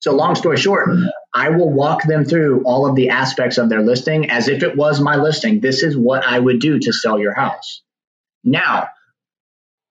So, 0.00 0.14
long 0.14 0.34
story 0.34 0.56
short, 0.56 0.88
I 1.34 1.50
will 1.50 1.70
walk 1.70 2.02
them 2.04 2.24
through 2.24 2.62
all 2.64 2.86
of 2.88 2.96
the 2.96 3.10
aspects 3.10 3.58
of 3.58 3.68
their 3.68 3.82
listing 3.82 4.30
as 4.30 4.48
if 4.48 4.62
it 4.62 4.76
was 4.76 5.00
my 5.00 5.16
listing. 5.16 5.60
This 5.60 5.82
is 5.82 5.96
what 5.96 6.24
I 6.24 6.38
would 6.38 6.60
do 6.60 6.78
to 6.78 6.92
sell 6.92 7.18
your 7.18 7.34
house. 7.34 7.82
Now, 8.44 8.88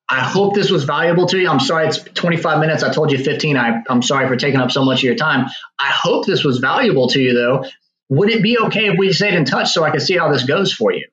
I 0.09 0.21
hope 0.21 0.55
this 0.55 0.71
was 0.71 0.85
valuable 0.85 1.27
to 1.27 1.37
you. 1.37 1.49
I'm 1.49 1.59
sorry 1.59 1.87
it's 1.87 1.99
25 1.99 2.59
minutes. 2.59 2.81
I 2.81 2.91
told 2.91 3.11
you 3.11 3.17
15. 3.17 3.57
I, 3.57 3.83
I'm 3.89 4.01
sorry 4.01 4.27
for 4.27 4.37
taking 4.37 4.59
up 4.59 4.71
so 4.71 4.85
much 4.85 4.99
of 4.99 5.03
your 5.03 5.15
time. 5.15 5.47
I 5.77 5.89
hope 5.89 6.25
this 6.25 6.43
was 6.43 6.59
valuable 6.59 7.09
to 7.09 7.21
you, 7.21 7.33
though. 7.33 7.65
Would 8.09 8.29
it 8.29 8.41
be 8.41 8.57
okay 8.57 8.87
if 8.87 8.97
we 8.97 9.11
stayed 9.11 9.33
in 9.33 9.43
touch 9.43 9.71
so 9.73 9.83
I 9.83 9.91
could 9.91 10.01
see 10.01 10.17
how 10.17 10.31
this 10.31 10.43
goes 10.43 10.71
for 10.71 10.93
you? 10.93 11.07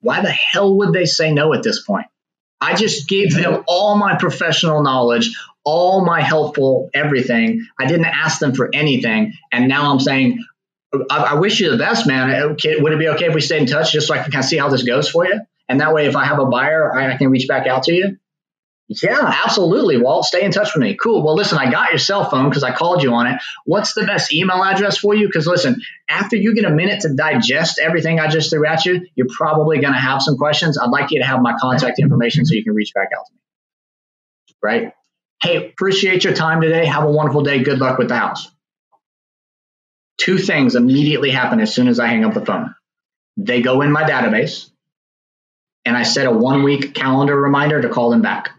Why 0.00 0.20
the 0.20 0.30
hell 0.30 0.76
would 0.78 0.92
they 0.92 1.06
say 1.06 1.32
no 1.32 1.54
at 1.54 1.62
this 1.62 1.82
point? 1.82 2.06
I 2.60 2.74
just 2.74 3.08
gave 3.08 3.34
them 3.34 3.64
all 3.66 3.96
my 3.96 4.16
professional 4.16 4.82
knowledge, 4.82 5.36
all 5.64 6.04
my 6.04 6.20
helpful 6.20 6.90
everything. 6.94 7.66
I 7.78 7.86
didn't 7.86 8.06
ask 8.06 8.38
them 8.38 8.54
for 8.54 8.70
anything. 8.72 9.32
And 9.50 9.68
now 9.68 9.90
I'm 9.90 10.00
saying, 10.00 10.44
I, 11.10 11.18
I 11.18 11.34
wish 11.34 11.60
you 11.60 11.70
the 11.70 11.78
best, 11.78 12.06
man. 12.06 12.30
Okay, 12.52 12.76
would 12.76 12.92
it 12.92 12.98
be 12.98 13.08
okay 13.08 13.26
if 13.26 13.34
we 13.34 13.40
stay 13.40 13.58
in 13.58 13.66
touch 13.66 13.92
just 13.92 14.08
so 14.08 14.14
I 14.14 14.22
can 14.22 14.32
kind 14.32 14.44
of 14.44 14.48
see 14.48 14.58
how 14.58 14.68
this 14.68 14.82
goes 14.82 15.08
for 15.08 15.26
you? 15.26 15.40
And 15.68 15.80
that 15.80 15.94
way, 15.94 16.06
if 16.06 16.16
I 16.16 16.24
have 16.24 16.38
a 16.38 16.46
buyer, 16.46 16.94
I, 16.94 17.14
I 17.14 17.16
can 17.16 17.30
reach 17.30 17.46
back 17.46 17.66
out 17.66 17.84
to 17.84 17.94
you. 17.94 18.18
Yeah, 18.92 19.40
absolutely. 19.44 19.98
Walt, 19.98 20.24
stay 20.24 20.42
in 20.42 20.50
touch 20.50 20.74
with 20.74 20.82
me. 20.82 20.96
Cool. 20.96 21.22
Well, 21.22 21.36
listen, 21.36 21.58
I 21.58 21.70
got 21.70 21.90
your 21.90 21.98
cell 21.98 22.28
phone 22.28 22.48
because 22.48 22.64
I 22.64 22.72
called 22.72 23.04
you 23.04 23.14
on 23.14 23.28
it. 23.28 23.40
What's 23.64 23.94
the 23.94 24.04
best 24.04 24.34
email 24.34 24.64
address 24.64 24.98
for 24.98 25.14
you? 25.14 25.28
Because 25.28 25.46
listen, 25.46 25.80
after 26.08 26.34
you 26.34 26.56
get 26.56 26.64
a 26.64 26.70
minute 26.70 27.02
to 27.02 27.14
digest 27.14 27.78
everything 27.80 28.18
I 28.18 28.26
just 28.26 28.50
threw 28.50 28.66
at 28.66 28.84
you, 28.84 29.06
you're 29.14 29.28
probably 29.30 29.78
going 29.78 29.92
to 29.92 29.98
have 29.98 30.20
some 30.20 30.36
questions. 30.36 30.76
I'd 30.76 30.90
like 30.90 31.12
you 31.12 31.20
to 31.20 31.26
have 31.26 31.40
my 31.40 31.54
contact 31.60 32.00
information 32.00 32.44
so 32.44 32.54
you 32.54 32.64
can 32.64 32.74
reach 32.74 32.92
back 32.92 33.10
out 33.16 33.26
to 33.28 33.32
me. 33.32 33.40
Right? 34.60 34.92
Hey, 35.40 35.68
appreciate 35.68 36.24
your 36.24 36.34
time 36.34 36.60
today. 36.60 36.84
Have 36.84 37.04
a 37.04 37.12
wonderful 37.12 37.42
day. 37.42 37.62
Good 37.62 37.78
luck 37.78 37.96
with 37.96 38.08
the 38.08 38.16
house. 38.16 38.50
Two 40.18 40.36
things 40.36 40.74
immediately 40.74 41.30
happen 41.30 41.60
as 41.60 41.72
soon 41.72 41.86
as 41.86 42.00
I 42.00 42.08
hang 42.08 42.24
up 42.24 42.34
the 42.34 42.44
phone. 42.44 42.74
They 43.36 43.62
go 43.62 43.82
in 43.82 43.92
my 43.92 44.02
database, 44.02 44.68
and 45.84 45.96
I 45.96 46.02
set 46.02 46.26
a 46.26 46.32
one 46.32 46.64
week 46.64 46.92
calendar 46.92 47.40
reminder 47.40 47.80
to 47.82 47.88
call 47.88 48.10
them 48.10 48.20
back. 48.20 48.50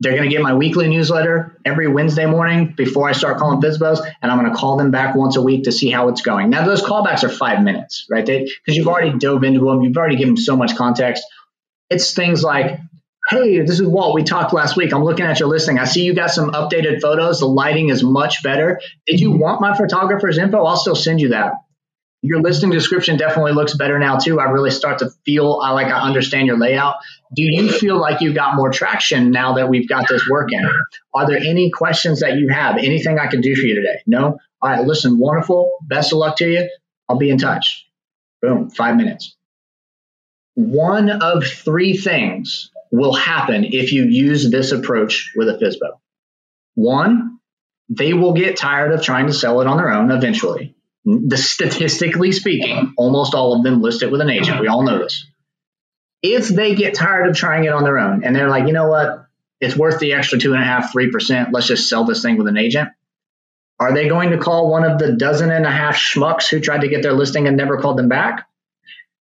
They're 0.00 0.12
going 0.16 0.28
to 0.28 0.34
get 0.34 0.42
my 0.42 0.54
weekly 0.54 0.88
newsletter 0.88 1.58
every 1.64 1.86
Wednesday 1.86 2.24
morning 2.24 2.72
before 2.74 3.08
I 3.08 3.12
start 3.12 3.38
calling 3.38 3.60
FSBOs, 3.60 4.00
and 4.22 4.32
I'm 4.32 4.38
going 4.38 4.50
to 4.50 4.56
call 4.56 4.78
them 4.78 4.90
back 4.90 5.14
once 5.14 5.36
a 5.36 5.42
week 5.42 5.64
to 5.64 5.72
see 5.72 5.90
how 5.90 6.08
it's 6.08 6.22
going. 6.22 6.48
Now, 6.48 6.64
those 6.64 6.82
callbacks 6.82 7.22
are 7.22 7.28
five 7.28 7.62
minutes, 7.62 8.06
right? 8.10 8.24
Because 8.24 8.48
you've 8.76 8.88
already 8.88 9.18
dove 9.18 9.44
into 9.44 9.60
them, 9.60 9.82
you've 9.82 9.96
already 9.96 10.16
given 10.16 10.34
them 10.34 10.42
so 10.42 10.56
much 10.56 10.74
context. 10.74 11.22
It's 11.90 12.14
things 12.14 12.42
like, 12.42 12.80
hey, 13.28 13.60
this 13.60 13.78
is 13.78 13.86
Walt. 13.86 14.14
We 14.14 14.22
talked 14.22 14.54
last 14.54 14.74
week. 14.76 14.94
I'm 14.94 15.04
looking 15.04 15.26
at 15.26 15.38
your 15.38 15.50
listing. 15.50 15.78
I 15.78 15.84
see 15.84 16.02
you 16.02 16.14
got 16.14 16.30
some 16.30 16.50
updated 16.52 17.02
photos. 17.02 17.40
The 17.40 17.46
lighting 17.46 17.90
is 17.90 18.02
much 18.02 18.42
better. 18.42 18.80
Did 19.06 19.20
you 19.20 19.32
want 19.32 19.60
my 19.60 19.76
photographer's 19.76 20.38
info? 20.38 20.64
I'll 20.64 20.76
still 20.76 20.96
send 20.96 21.20
you 21.20 21.28
that 21.28 21.54
your 22.22 22.40
listing 22.40 22.70
description 22.70 23.16
definitely 23.16 23.52
looks 23.52 23.74
better 23.74 23.98
now 23.98 24.18
too. 24.18 24.40
I 24.40 24.44
really 24.44 24.70
start 24.70 24.98
to 24.98 25.10
feel 25.24 25.60
I 25.62 25.70
like 25.70 25.86
I 25.86 26.00
understand 26.00 26.46
your 26.46 26.58
layout. 26.58 26.96
Do 27.34 27.42
you 27.42 27.70
feel 27.72 27.98
like 27.98 28.20
you've 28.20 28.34
got 28.34 28.56
more 28.56 28.70
traction 28.70 29.30
now 29.30 29.54
that 29.54 29.68
we've 29.68 29.88
got 29.88 30.08
this 30.08 30.28
working? 30.28 30.60
Are 31.14 31.26
there 31.26 31.38
any 31.38 31.70
questions 31.70 32.20
that 32.20 32.36
you 32.36 32.48
have? 32.50 32.76
Anything 32.76 33.18
I 33.18 33.28
can 33.28 33.40
do 33.40 33.54
for 33.54 33.62
you 33.62 33.74
today? 33.74 34.02
No? 34.06 34.38
All 34.60 34.70
right, 34.70 34.84
listen, 34.84 35.18
wonderful. 35.18 35.72
Best 35.82 36.12
of 36.12 36.18
luck 36.18 36.36
to 36.36 36.48
you. 36.48 36.68
I'll 37.08 37.16
be 37.16 37.30
in 37.30 37.38
touch. 37.38 37.86
Boom, 38.42 38.70
five 38.70 38.96
minutes. 38.96 39.36
One 40.54 41.08
of 41.08 41.44
three 41.44 41.96
things 41.96 42.70
will 42.90 43.14
happen 43.14 43.64
if 43.64 43.92
you 43.92 44.04
use 44.04 44.50
this 44.50 44.72
approach 44.72 45.32
with 45.36 45.48
a 45.48 45.54
FSBO. 45.54 45.98
One, 46.74 47.38
they 47.88 48.12
will 48.12 48.34
get 48.34 48.56
tired 48.56 48.92
of 48.92 49.02
trying 49.02 49.28
to 49.28 49.32
sell 49.32 49.60
it 49.60 49.66
on 49.66 49.78
their 49.78 49.90
own 49.90 50.10
eventually 50.10 50.74
the 51.04 51.36
statistically 51.36 52.32
speaking, 52.32 52.94
almost 52.96 53.34
all 53.34 53.54
of 53.54 53.64
them 53.64 53.80
list 53.80 54.02
it 54.02 54.10
with 54.10 54.20
an 54.20 54.30
agent. 54.30 54.60
We 54.60 54.68
all 54.68 54.82
know 54.82 54.98
this. 54.98 55.26
If 56.22 56.48
they 56.48 56.74
get 56.74 56.94
tired 56.94 57.28
of 57.28 57.36
trying 57.36 57.64
it 57.64 57.72
on 57.72 57.84
their 57.84 57.98
own 57.98 58.24
and 58.24 58.36
they're 58.36 58.50
like, 58.50 58.66
you 58.66 58.72
know 58.72 58.88
what, 58.88 59.26
it's 59.60 59.76
worth 59.76 59.98
the 59.98 60.12
extra 60.12 60.38
two 60.38 60.52
and 60.52 60.62
a 60.62 60.66
half, 60.66 60.92
three 60.92 61.10
percent. 61.10 61.52
Let's 61.52 61.66
just 61.66 61.88
sell 61.88 62.04
this 62.04 62.22
thing 62.22 62.36
with 62.36 62.48
an 62.48 62.58
agent. 62.58 62.90
Are 63.78 63.94
they 63.94 64.08
going 64.08 64.30
to 64.30 64.38
call 64.38 64.70
one 64.70 64.84
of 64.84 64.98
the 64.98 65.12
dozen 65.12 65.50
and 65.50 65.64
a 65.64 65.70
half 65.70 65.96
schmucks 65.96 66.48
who 66.48 66.60
tried 66.60 66.82
to 66.82 66.88
get 66.88 67.02
their 67.02 67.14
listing 67.14 67.46
and 67.46 67.56
never 67.56 67.78
called 67.78 67.96
them 67.96 68.08
back? 68.08 68.46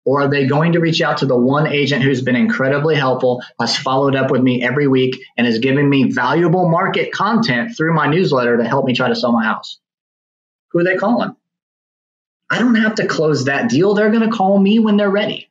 Or 0.04 0.22
are 0.22 0.30
they 0.30 0.48
going 0.48 0.72
to 0.72 0.80
reach 0.80 1.02
out 1.02 1.18
to 1.18 1.28
the 1.28 1.38
one 1.38 1.68
agent 1.68 2.02
who's 2.02 2.22
been 2.22 2.36
incredibly 2.36 2.96
helpful, 2.96 3.44
has 3.60 3.78
followed 3.78 4.16
up 4.16 4.32
with 4.32 4.42
me 4.42 4.64
every 4.64 4.88
week, 4.88 5.22
and 5.38 5.46
is 5.46 5.60
giving 5.60 5.88
me 5.88 6.12
valuable 6.12 6.70
market 6.70 7.12
content 7.12 7.76
through 7.78 7.94
my 7.94 8.08
newsletter 8.08 8.58
to 8.58 8.64
help 8.64 8.86
me 8.86 8.94
try 8.94 9.10
to 9.10 9.16
sell 9.16 9.32
my 9.32 9.44
house? 9.44 9.80
Who 10.72 10.80
are 10.80 10.84
they 10.84 10.96
calling? 10.96 11.36
I 12.50 12.60
don't 12.60 12.76
have 12.76 12.96
to 12.96 13.08
close 13.08 13.46
that 13.46 13.70
deal. 13.70 13.94
They're 13.94 14.12
going 14.12 14.30
to 14.30 14.36
call 14.36 14.58
me 14.58 14.80
when 14.80 14.98
they're 14.98 15.10
ready. 15.10 15.50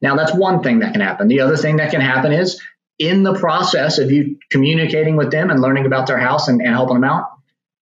Now, 0.00 0.16
that's 0.16 0.34
one 0.34 0.62
thing 0.62 0.80
that 0.80 0.92
can 0.92 1.00
happen. 1.00 1.28
The 1.28 1.40
other 1.40 1.56
thing 1.56 1.76
that 1.76 1.90
can 1.90 2.00
happen 2.00 2.32
is 2.32 2.60
in 2.98 3.22
the 3.22 3.34
process 3.34 3.98
of 3.98 4.10
you 4.10 4.38
communicating 4.50 5.16
with 5.16 5.30
them 5.30 5.50
and 5.50 5.60
learning 5.60 5.86
about 5.86 6.06
their 6.06 6.18
house 6.18 6.48
and, 6.48 6.60
and 6.60 6.70
helping 6.70 6.94
them 6.94 7.04
out, 7.04 7.30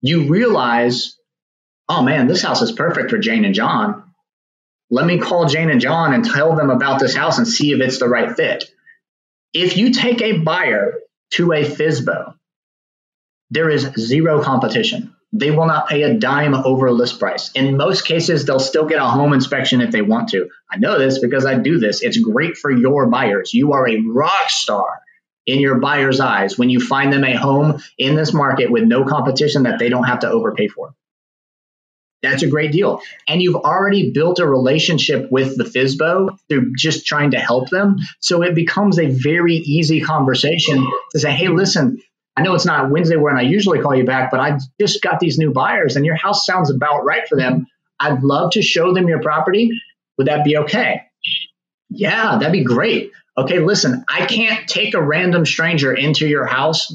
you 0.00 0.28
realize, 0.28 1.18
oh 1.88 2.02
man, 2.02 2.26
this 2.26 2.42
house 2.42 2.62
is 2.62 2.72
perfect 2.72 3.10
for 3.10 3.18
Jane 3.18 3.44
and 3.44 3.54
John 3.54 4.04
let 4.90 5.06
me 5.06 5.18
call 5.18 5.46
Jane 5.46 5.70
and 5.70 5.80
John 5.80 6.14
and 6.14 6.24
tell 6.24 6.56
them 6.56 6.70
about 6.70 6.98
this 6.98 7.14
house 7.14 7.38
and 7.38 7.46
see 7.46 7.72
if 7.72 7.80
it's 7.80 7.98
the 7.98 8.08
right 8.08 8.34
fit. 8.34 8.64
If 9.52 9.76
you 9.76 9.92
take 9.92 10.22
a 10.22 10.38
buyer 10.38 10.94
to 11.32 11.52
a 11.52 11.64
FSBO, 11.64 12.34
there 13.50 13.68
is 13.68 13.90
zero 13.98 14.42
competition. 14.42 15.14
They 15.32 15.50
will 15.50 15.66
not 15.66 15.88
pay 15.88 16.02
a 16.04 16.14
dime 16.14 16.54
over 16.54 16.90
list 16.90 17.18
price. 17.18 17.50
In 17.52 17.76
most 17.76 18.06
cases, 18.06 18.46
they'll 18.46 18.58
still 18.58 18.86
get 18.86 18.98
a 18.98 19.04
home 19.04 19.34
inspection 19.34 19.82
if 19.82 19.90
they 19.90 20.00
want 20.00 20.30
to. 20.30 20.48
I 20.70 20.78
know 20.78 20.98
this 20.98 21.18
because 21.18 21.44
I 21.44 21.54
do 21.58 21.78
this. 21.78 22.02
It's 22.02 22.18
great 22.18 22.56
for 22.56 22.70
your 22.70 23.06
buyers. 23.06 23.52
You 23.52 23.72
are 23.74 23.86
a 23.86 24.00
rock 24.00 24.48
star 24.48 25.00
in 25.46 25.60
your 25.60 25.80
buyer's 25.80 26.20
eyes 26.20 26.58
when 26.58 26.70
you 26.70 26.80
find 26.80 27.12
them 27.12 27.24
a 27.24 27.34
home 27.34 27.82
in 27.98 28.14
this 28.14 28.32
market 28.32 28.70
with 28.70 28.84
no 28.84 29.04
competition 29.04 29.64
that 29.64 29.78
they 29.78 29.90
don't 29.90 30.04
have 30.04 30.20
to 30.20 30.30
overpay 30.30 30.68
for. 30.68 30.94
That's 32.22 32.42
a 32.42 32.48
great 32.48 32.72
deal. 32.72 33.00
And 33.28 33.40
you've 33.40 33.56
already 33.56 34.10
built 34.10 34.40
a 34.40 34.46
relationship 34.46 35.30
with 35.30 35.56
the 35.56 35.64
FSBO 35.64 36.36
through 36.48 36.72
just 36.76 37.06
trying 37.06 37.30
to 37.30 37.38
help 37.38 37.70
them. 37.70 37.96
So 38.20 38.42
it 38.42 38.54
becomes 38.54 38.98
a 38.98 39.06
very 39.06 39.54
easy 39.54 40.00
conversation 40.00 40.84
to 41.12 41.18
say, 41.18 41.32
hey, 41.32 41.48
listen, 41.48 42.02
I 42.38 42.42
know 42.42 42.54
it's 42.54 42.64
not 42.64 42.88
Wednesday 42.88 43.16
when 43.16 43.36
I 43.36 43.42
usually 43.42 43.80
call 43.80 43.96
you 43.96 44.04
back, 44.04 44.30
but 44.30 44.38
I 44.38 44.60
just 44.80 45.02
got 45.02 45.18
these 45.18 45.38
new 45.38 45.50
buyers 45.50 45.96
and 45.96 46.06
your 46.06 46.14
house 46.14 46.46
sounds 46.46 46.70
about 46.70 47.04
right 47.04 47.26
for 47.28 47.36
them. 47.36 47.66
I'd 47.98 48.22
love 48.22 48.52
to 48.52 48.62
show 48.62 48.94
them 48.94 49.08
your 49.08 49.20
property. 49.20 49.72
Would 50.18 50.28
that 50.28 50.44
be 50.44 50.56
okay? 50.58 51.02
Yeah, 51.90 52.38
that'd 52.38 52.52
be 52.52 52.62
great. 52.62 53.10
Okay, 53.36 53.58
listen, 53.58 54.04
I 54.08 54.26
can't 54.26 54.68
take 54.68 54.94
a 54.94 55.02
random 55.02 55.44
stranger 55.46 55.92
into 55.92 56.28
your 56.28 56.46
house 56.46 56.94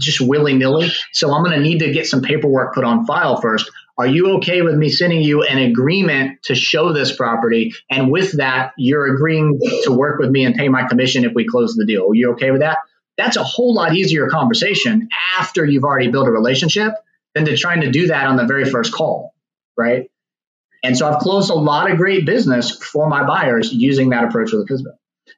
just 0.00 0.20
willy 0.20 0.54
nilly. 0.54 0.90
So 1.12 1.32
I'm 1.32 1.44
going 1.44 1.56
to 1.56 1.62
need 1.62 1.78
to 1.78 1.92
get 1.92 2.08
some 2.08 2.22
paperwork 2.22 2.74
put 2.74 2.82
on 2.82 3.06
file 3.06 3.40
first. 3.40 3.70
Are 3.96 4.06
you 4.08 4.38
okay 4.38 4.62
with 4.62 4.74
me 4.74 4.88
sending 4.88 5.22
you 5.22 5.44
an 5.44 5.58
agreement 5.58 6.42
to 6.46 6.56
show 6.56 6.92
this 6.92 7.14
property? 7.14 7.72
And 7.88 8.10
with 8.10 8.38
that, 8.38 8.72
you're 8.76 9.14
agreeing 9.14 9.60
to 9.84 9.92
work 9.92 10.18
with 10.18 10.30
me 10.30 10.44
and 10.44 10.56
pay 10.56 10.68
my 10.68 10.88
commission 10.88 11.24
if 11.24 11.34
we 11.36 11.46
close 11.46 11.76
the 11.76 11.86
deal. 11.86 12.10
Are 12.10 12.14
you 12.16 12.32
okay 12.32 12.50
with 12.50 12.62
that? 12.62 12.78
That's 13.16 13.36
a 13.36 13.42
whole 13.42 13.74
lot 13.74 13.94
easier 13.94 14.28
conversation 14.28 15.08
after 15.38 15.64
you've 15.64 15.84
already 15.84 16.10
built 16.10 16.28
a 16.28 16.30
relationship 16.30 16.92
than 17.34 17.44
to 17.46 17.56
trying 17.56 17.82
to 17.82 17.90
do 17.90 18.08
that 18.08 18.26
on 18.26 18.36
the 18.36 18.44
very 18.44 18.64
first 18.64 18.92
call, 18.92 19.34
right? 19.76 20.10
And 20.82 20.96
so 20.96 21.08
I've 21.08 21.20
closed 21.20 21.50
a 21.50 21.54
lot 21.54 21.90
of 21.90 21.96
great 21.96 22.26
business 22.26 22.70
for 22.70 23.08
my 23.08 23.26
buyers 23.26 23.72
using 23.72 24.10
that 24.10 24.24
approach 24.24 24.52
with 24.52 24.68
FSBO. 24.68 24.92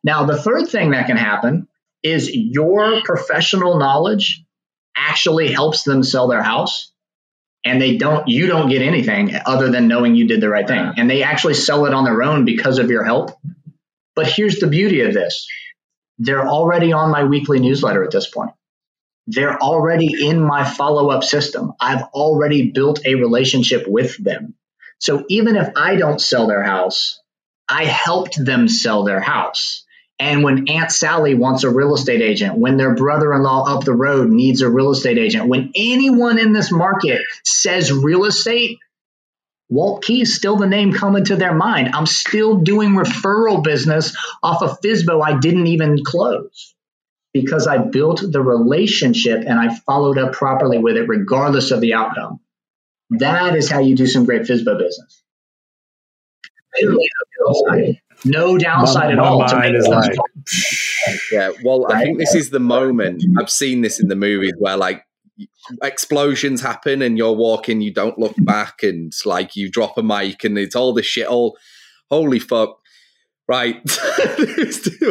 Now, 0.05 0.27
the 0.27 0.37
third 0.37 0.69
thing 0.69 0.91
that 0.91 1.07
can 1.07 1.17
happen 1.17 1.69
is 2.03 2.31
your 2.35 3.01
professional 3.03 3.79
knowledge 3.79 4.45
actually 4.97 5.51
helps 5.51 5.85
them 5.85 6.03
sell 6.03 6.29
their 6.29 6.43
house 6.43 6.93
and 7.65 7.81
they 7.81 7.97
don't 7.97 8.29
you 8.29 8.47
don't 8.47 8.69
get 8.69 8.83
anything 8.83 9.35
other 9.47 9.71
than 9.71 9.89
knowing 9.89 10.15
you 10.15 10.27
did 10.27 10.41
the 10.41 10.49
right 10.49 10.67
thing 10.67 10.93
and 10.97 11.09
they 11.09 11.23
actually 11.23 11.55
sell 11.55 11.87
it 11.87 11.95
on 11.95 12.05
their 12.05 12.23
own 12.23 12.45
because 12.45 12.79
of 12.79 12.91
your 12.91 13.05
help 13.05 13.39
but 14.15 14.27
here's 14.27 14.59
the 14.59 14.67
beauty 14.67 15.03
of 15.03 15.15
this 15.15 15.47
they're 16.19 16.47
already 16.47 16.93
on 16.93 17.11
my 17.11 17.25
weekly 17.25 17.61
newsletter 17.61 18.05
at 18.05 18.11
this 18.11 18.29
point. 18.29 18.51
They're 19.27 19.59
already 19.59 20.29
in 20.29 20.41
my 20.41 20.65
follow-up 20.65 21.23
system. 21.23 21.73
I've 21.81 22.03
already 22.15 22.71
built 22.71 23.01
a 23.05 23.15
relationship 23.15 23.87
with 23.87 24.17
them. 24.23 24.55
So 25.01 25.25
even 25.29 25.57
if 25.57 25.69
i 25.77 25.95
don't 25.95 26.21
sell 26.21 26.49
their 26.49 26.63
house 26.65 27.21
i 27.69 27.85
helped 27.85 28.43
them 28.43 28.69
sell 28.69 29.05
their 29.05 29.21
house. 29.21 29.85
And 30.21 30.43
when 30.43 30.69
Aunt 30.69 30.91
Sally 30.91 31.35
wants 31.35 31.63
a 31.63 31.71
real 31.71 31.95
estate 31.95 32.23
agent, 32.23 32.59
when 32.59 32.77
their 32.77 32.95
brother 32.95 33.33
in 33.33 33.43
law 33.43 33.73
up 33.73 33.85
the 33.85 33.95
road 33.95 34.31
needs 34.31 34.63
a 34.63 34.69
real 34.69 34.91
estate 34.91 35.19
agent, 35.19 35.47
when 35.47 35.71
anyone 35.77 36.39
in 36.39 36.53
this 36.53 36.73
market 36.73 37.23
says 37.45 37.93
real 37.93 38.25
estate, 38.25 38.79
Walt 39.69 40.03
Key 40.03 40.23
is 40.23 40.35
still 40.35 40.57
the 40.57 40.67
name 40.67 40.93
coming 40.93 41.25
to 41.27 41.37
their 41.37 41.55
mind. 41.55 41.91
I'm 41.95 42.07
still 42.07 42.59
doing 42.59 42.91
referral 42.91 43.63
business 43.63 44.17
off 44.43 44.63
of 44.63 44.81
FSBO 44.81 45.23
I 45.23 45.39
didn't 45.39 45.67
even 45.67 46.05
close 46.05 46.75
because 47.35 47.67
I 47.67 47.79
built 47.79 48.23
the 48.27 48.43
relationship 48.43 49.45
and 49.47 49.59
I 49.59 49.75
followed 49.81 50.19
up 50.19 50.33
properly 50.33 50.79
with 50.79 50.97
it, 50.97 51.09
regardless 51.09 51.71
of 51.71 51.81
the 51.81 51.95
outcome. 51.95 52.41
That 53.11 53.57
is 53.57 53.71
how 53.71 53.81
you 53.81 53.95
do 53.95 54.07
some 54.07 54.25
great 54.25 54.43
FSBO 54.43 54.79
business. 54.79 55.23
No 58.25 58.59
downside 58.59 59.07
my, 59.07 59.13
at 59.13 59.19
all. 59.19 59.39
Like, 59.39 60.17
yeah, 61.33 61.53
well? 61.63 61.91
I 61.91 62.03
think 62.03 62.19
this 62.19 62.35
is 62.35 62.51
the 62.51 62.61
moment. 62.61 63.23
I've 63.39 63.51
seen 63.51 63.81
this 63.81 64.01
in 64.01 64.09
the 64.09 64.17
movies 64.17 64.55
where 64.59 64.77
like 64.77 65.05
explosions 65.83 66.61
happen 66.61 67.03
and 67.03 67.19
you're 67.19 67.33
walking, 67.33 67.81
you 67.81 67.93
don't 67.93 68.19
look 68.19 68.35
back, 68.39 68.83
and 68.83 69.09
it's 69.09 69.27
like 69.27 69.57
you 69.57 69.71
drop 69.71 69.99
a 69.99 70.03
mic 70.03 70.45
and 70.45 70.59
it's 70.59 70.77
all 70.77 70.93
this 70.93 71.07
shit. 71.07 71.27
All 71.27 71.57
holy 72.11 72.39
fuck. 72.39 72.79
Right. 73.47 73.77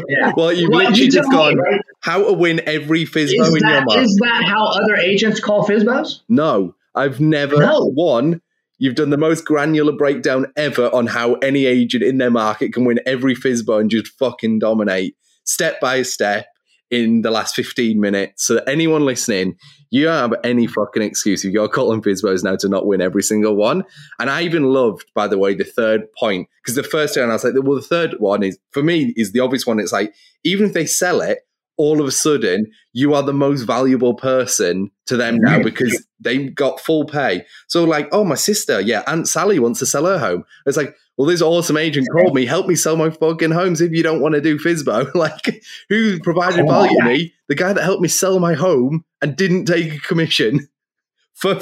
yeah. 0.08 0.32
Well, 0.38 0.54
you've 0.54 0.70
well, 0.70 0.80
literally 0.80 1.06
you 1.06 1.12
just 1.12 1.32
gone 1.32 1.56
me, 1.56 1.62
right? 1.62 1.82
how 2.02 2.24
to 2.24 2.34
win 2.34 2.62
every 2.68 3.06
FSBO 3.06 3.18
is 3.24 3.34
in 3.34 3.60
that, 3.64 3.72
your 3.72 3.86
mind. 3.86 4.02
Is 4.02 4.16
that 4.22 4.44
how 4.46 4.68
other 4.68 4.96
agents 4.96 5.40
call 5.40 5.68
FSBOs? 5.68 6.22
No, 6.30 6.76
I've 6.94 7.20
never. 7.20 7.58
No. 7.58 7.86
One, 7.96 8.42
You've 8.80 8.96
done 8.96 9.10
the 9.10 9.18
most 9.18 9.44
granular 9.44 9.92
breakdown 9.92 10.48
ever 10.56 10.94
on 10.94 11.08
how 11.08 11.34
any 11.36 11.66
agent 11.66 12.04
in 12.04 12.20
their 12.20 12.30
market 12.30 12.74
can 12.74 12.86
win 12.86 13.00
every 13.08 13.34
FSBO 13.36 13.82
and 13.82 13.90
just 13.90 14.08
fucking 14.20 14.60
dominate 14.60 15.16
step 15.44 15.80
by 15.80 16.04
step 16.04 16.46
in 16.90 17.22
the 17.22 17.32
last 17.32 17.56
15 17.56 18.00
minutes. 18.00 18.46
So 18.46 18.58
anyone 18.68 19.06
listening, 19.06 19.58
you 19.90 20.06
don't 20.06 20.32
have 20.32 20.40
any 20.44 20.68
fucking 20.68 21.02
excuse 21.02 21.44
if 21.44 21.52
you're 21.52 21.68
calling 21.68 22.02
FSBOs 22.02 22.44
now 22.44 22.56
to 22.58 22.70
not 22.70 22.86
win 22.86 23.02
every 23.02 23.24
single 23.24 23.56
one. 23.56 23.84
And 24.20 24.30
I 24.30 24.44
even 24.44 24.64
loved, 24.64 25.06
by 25.14 25.28
the 25.28 25.38
way, 25.38 25.54
the 25.54 25.64
third 25.64 26.12
point, 26.14 26.48
because 26.62 26.76
the 26.76 26.84
first 26.84 27.18
one 27.18 27.30
I 27.30 27.34
was 27.34 27.44
like, 27.44 27.54
well, 27.62 27.76
the 27.76 27.82
third 27.82 28.16
one 28.20 28.44
is, 28.44 28.58
for 28.72 28.84
me, 28.84 29.14
is 29.16 29.32
the 29.32 29.42
obvious 29.42 29.66
one. 29.66 29.80
It's 29.80 29.92
like, 29.92 30.14
even 30.44 30.68
if 30.68 30.74
they 30.74 30.86
sell 30.86 31.22
it, 31.22 31.40
all 31.78 32.02
of 32.02 32.08
a 32.08 32.12
sudden 32.12 32.66
you 32.92 33.14
are 33.14 33.22
the 33.22 33.34
most 33.34 33.62
valuable 33.62 34.16
person 34.16 34.90
to 35.06 35.16
them 35.16 35.38
now 35.38 35.62
because 35.62 36.08
they 36.20 36.48
got 36.48 36.80
full 36.80 37.06
pay. 37.06 37.46
So 37.68 37.84
like, 37.84 38.10
oh, 38.12 38.24
my 38.24 38.36
sister, 38.36 38.82
yeah, 38.82 39.04
Aunt 39.06 39.28
Sally 39.28 39.60
wants 39.60 39.80
to 39.80 39.86
sell 39.86 40.06
her 40.06 40.18
home. 40.18 40.44
It's 40.66 40.78
like, 40.78 40.96
well, 41.18 41.28
this 41.28 41.42
awesome 41.42 41.78
agent 41.78 42.08
called 42.12 42.36
me, 42.36 42.46
help 42.46 42.68
me 42.68 42.76
sell 42.76 42.96
my 42.96 43.10
fucking 43.10 43.50
homes 43.52 43.82
if 43.82 43.92
you 43.92 44.04
don't 44.04 44.22
want 44.22 44.36
to 44.36 44.42
do 44.42 44.60
FSBO. 44.60 45.16
like, 45.16 45.64
who 45.90 46.20
provided 46.20 46.62
oh, 46.62 46.68
value 46.68 46.98
to 47.00 47.06
me? 47.06 47.34
The 47.48 47.56
guy 47.56 47.74
that 47.74 47.84
helped 47.84 48.04
me 48.04 48.08
sell 48.08 48.40
my 48.40 48.54
home 48.54 49.04
and 49.22 49.36
didn't 49.36 49.66
take 49.66 49.94
a 49.96 50.00
commission 50.00 50.68
for. 51.34 51.58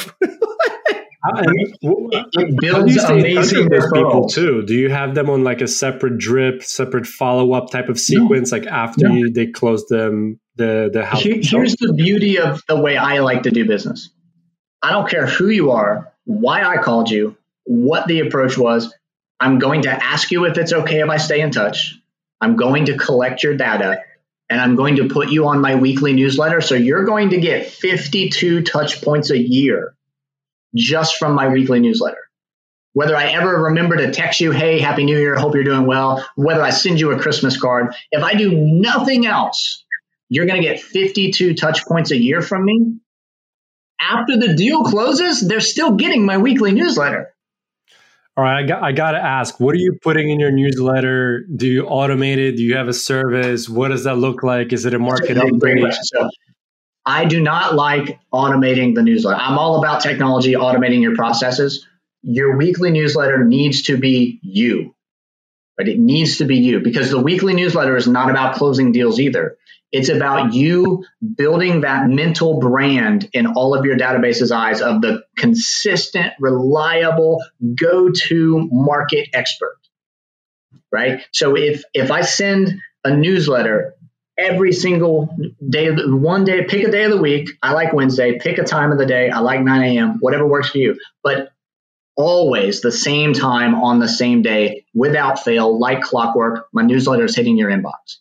it 1.27 2.59
builds 2.59 2.97
amazing 3.05 3.69
people 3.69 4.27
too. 4.27 4.61
Do 4.63 4.75
you 4.75 4.89
have 4.89 5.15
them 5.15 5.29
on 5.29 5.45
like 5.45 5.61
a 5.61 5.67
separate 5.67 6.17
drip, 6.17 6.61
separate 6.61 7.07
follow 7.07 7.53
up 7.53 7.71
type 7.71 7.87
of 7.87 7.97
sequence, 7.97 8.51
no. 8.51 8.57
like 8.57 8.67
after 8.67 9.07
no. 9.07 9.15
you, 9.15 9.31
they 9.31 9.47
close 9.47 9.87
them 9.87 10.39
the 10.57 10.89
the 10.91 11.05
house? 11.05 11.21
Here, 11.21 11.39
here's 11.41 11.77
the 11.77 11.93
beauty 11.93 12.39
of 12.39 12.61
the 12.67 12.79
way 12.79 12.97
I 12.97 13.19
like 13.19 13.43
to 13.43 13.51
do 13.51 13.65
business. 13.65 14.09
I 14.83 14.91
don't 14.91 15.09
care 15.09 15.25
who 15.25 15.47
you 15.47 15.71
are, 15.71 16.13
why 16.25 16.61
I 16.63 16.77
called 16.77 17.09
you, 17.09 17.37
what 17.63 18.07
the 18.07 18.19
approach 18.19 18.57
was. 18.57 18.93
I'm 19.39 19.59
going 19.59 19.83
to 19.83 19.91
ask 19.91 20.31
you 20.31 20.45
if 20.45 20.57
it's 20.57 20.73
okay 20.73 20.99
if 20.99 21.09
I 21.09 21.17
stay 21.17 21.41
in 21.41 21.51
touch. 21.51 21.99
I'm 22.41 22.55
going 22.55 22.85
to 22.85 22.97
collect 22.97 23.43
your 23.43 23.55
data 23.55 24.03
and 24.49 24.61
I'm 24.61 24.75
going 24.75 24.97
to 24.97 25.07
put 25.07 25.29
you 25.29 25.47
on 25.47 25.61
my 25.61 25.75
weekly 25.75 26.13
newsletter. 26.13 26.61
So 26.61 26.75
you're 26.75 27.05
going 27.05 27.31
to 27.31 27.37
get 27.37 27.67
52 27.67 28.63
touch 28.63 29.01
points 29.01 29.31
a 29.31 29.37
year 29.37 29.95
just 30.75 31.17
from 31.17 31.33
my 31.33 31.47
weekly 31.49 31.79
newsletter. 31.79 32.17
Whether 32.93 33.15
I 33.15 33.31
ever 33.31 33.63
remember 33.63 33.97
to 33.97 34.11
text 34.11 34.39
you, 34.39 34.51
hey, 34.51 34.79
happy 34.79 35.03
new 35.03 35.17
year, 35.17 35.35
hope 35.35 35.53
you're 35.53 35.63
doing 35.63 35.85
well, 35.85 36.25
whether 36.35 36.61
I 36.61 36.69
send 36.69 36.99
you 36.99 37.11
a 37.11 37.19
Christmas 37.19 37.59
card, 37.59 37.93
if 38.11 38.23
I 38.23 38.35
do 38.35 38.51
nothing 38.53 39.25
else, 39.25 39.83
you're 40.29 40.45
going 40.45 40.61
to 40.61 40.67
get 40.67 40.79
52 40.79 41.55
touch 41.55 41.85
points 41.85 42.11
a 42.11 42.17
year 42.17 42.41
from 42.41 42.63
me. 42.63 42.95
After 43.99 44.37
the 44.37 44.53
deal 44.55 44.83
closes, 44.83 45.41
they're 45.41 45.59
still 45.59 45.95
getting 45.95 46.25
my 46.25 46.37
weekly 46.37 46.71
newsletter. 46.71 47.34
All 48.37 48.43
right, 48.43 48.63
I 48.63 48.67
got, 48.67 48.83
I 48.83 48.91
got 48.91 49.11
to 49.11 49.17
ask, 49.17 49.61
what 49.61 49.73
are 49.75 49.79
you 49.79 49.97
putting 50.01 50.29
in 50.29 50.41
your 50.41 50.51
newsletter? 50.51 51.45
Do 51.55 51.67
you 51.67 51.83
automate 51.83 52.37
it? 52.37 52.57
Do 52.57 52.63
you 52.63 52.75
have 52.75 52.89
a 52.89 52.93
service? 52.93 53.69
What 53.69 53.89
does 53.89 54.03
that 54.03 54.17
look 54.17 54.43
like? 54.43 54.73
Is 54.73 54.85
it 54.85 54.93
a 54.93 54.99
market 54.99 55.37
upgrade? 55.37 55.93
So 55.93 56.29
I 57.05 57.23
do 57.23 57.41
not 57.41 57.75
like 57.75 58.19
automating 58.33 58.93
the 58.93 59.03
newsletter. 59.03 59.39
I'm 59.39 59.57
all 59.57 59.79
about 59.79 60.01
technology, 60.01 60.51
automating 60.53 61.01
your 61.01 61.15
processes. 61.15 61.87
Your 62.23 62.57
weekly 62.57 62.91
newsletter 62.91 63.45
needs 63.45 63.83
to 63.83 63.97
be 63.97 64.39
you. 64.41 64.93
Right? 65.79 65.87
It 65.87 65.99
needs 65.99 66.39
to 66.39 66.45
be 66.45 66.57
you 66.57 66.81
because 66.81 67.11
the 67.11 67.21
weekly 67.21 67.53
newsletter 67.53 67.95
is 67.95 68.07
not 68.07 68.29
about 68.29 68.55
closing 68.55 68.91
deals 68.91 69.17
either. 69.19 69.57
It's 69.95 70.09
about 70.09 70.53
you 70.53 71.05
building 71.37 71.81
that 71.81 72.09
mental 72.09 72.59
brand 72.59 73.29
in 73.31 73.47
all 73.47 73.73
of 73.73 73.85
your 73.85 73.95
database's 73.95 74.51
eyes 74.51 74.81
of 74.81 74.99
the 74.99 75.23
consistent, 75.37 76.33
reliable, 76.37 77.41
go-to 77.79 78.67
market 78.73 79.29
expert. 79.31 79.77
Right? 80.91 81.23
So 81.31 81.55
if 81.55 81.85
if 81.93 82.11
I 82.11 82.23
send 82.23 82.81
a 83.05 83.15
newsletter 83.15 83.95
every 84.37 84.73
single 84.73 85.33
day, 85.65 85.89
one 85.91 86.43
day, 86.43 86.65
pick 86.65 86.85
a 86.85 86.91
day 86.91 87.05
of 87.05 87.11
the 87.11 87.21
week. 87.21 87.51
I 87.63 87.71
like 87.71 87.93
Wednesday. 87.93 88.37
Pick 88.37 88.57
a 88.57 88.65
time 88.65 88.91
of 88.91 88.97
the 88.97 89.05
day. 89.05 89.29
I 89.29 89.39
like 89.39 89.61
9 89.61 89.81
a.m. 89.81 90.17
Whatever 90.19 90.45
works 90.45 90.71
for 90.71 90.77
you. 90.79 90.99
But 91.23 91.53
always 92.17 92.81
the 92.81 92.91
same 92.91 93.31
time 93.31 93.75
on 93.75 93.99
the 93.99 94.09
same 94.09 94.41
day 94.41 94.83
without 94.93 95.39
fail, 95.39 95.79
like 95.79 96.01
clockwork. 96.01 96.67
My 96.73 96.81
newsletter 96.81 97.23
is 97.23 97.35
hitting 97.37 97.57
your 97.57 97.71
inbox 97.71 98.17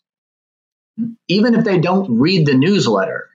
even 1.29 1.55
if 1.55 1.65
they 1.65 1.79
don't 1.79 2.21
read 2.21 2.47
the 2.47 2.55
newsletter, 2.55 3.29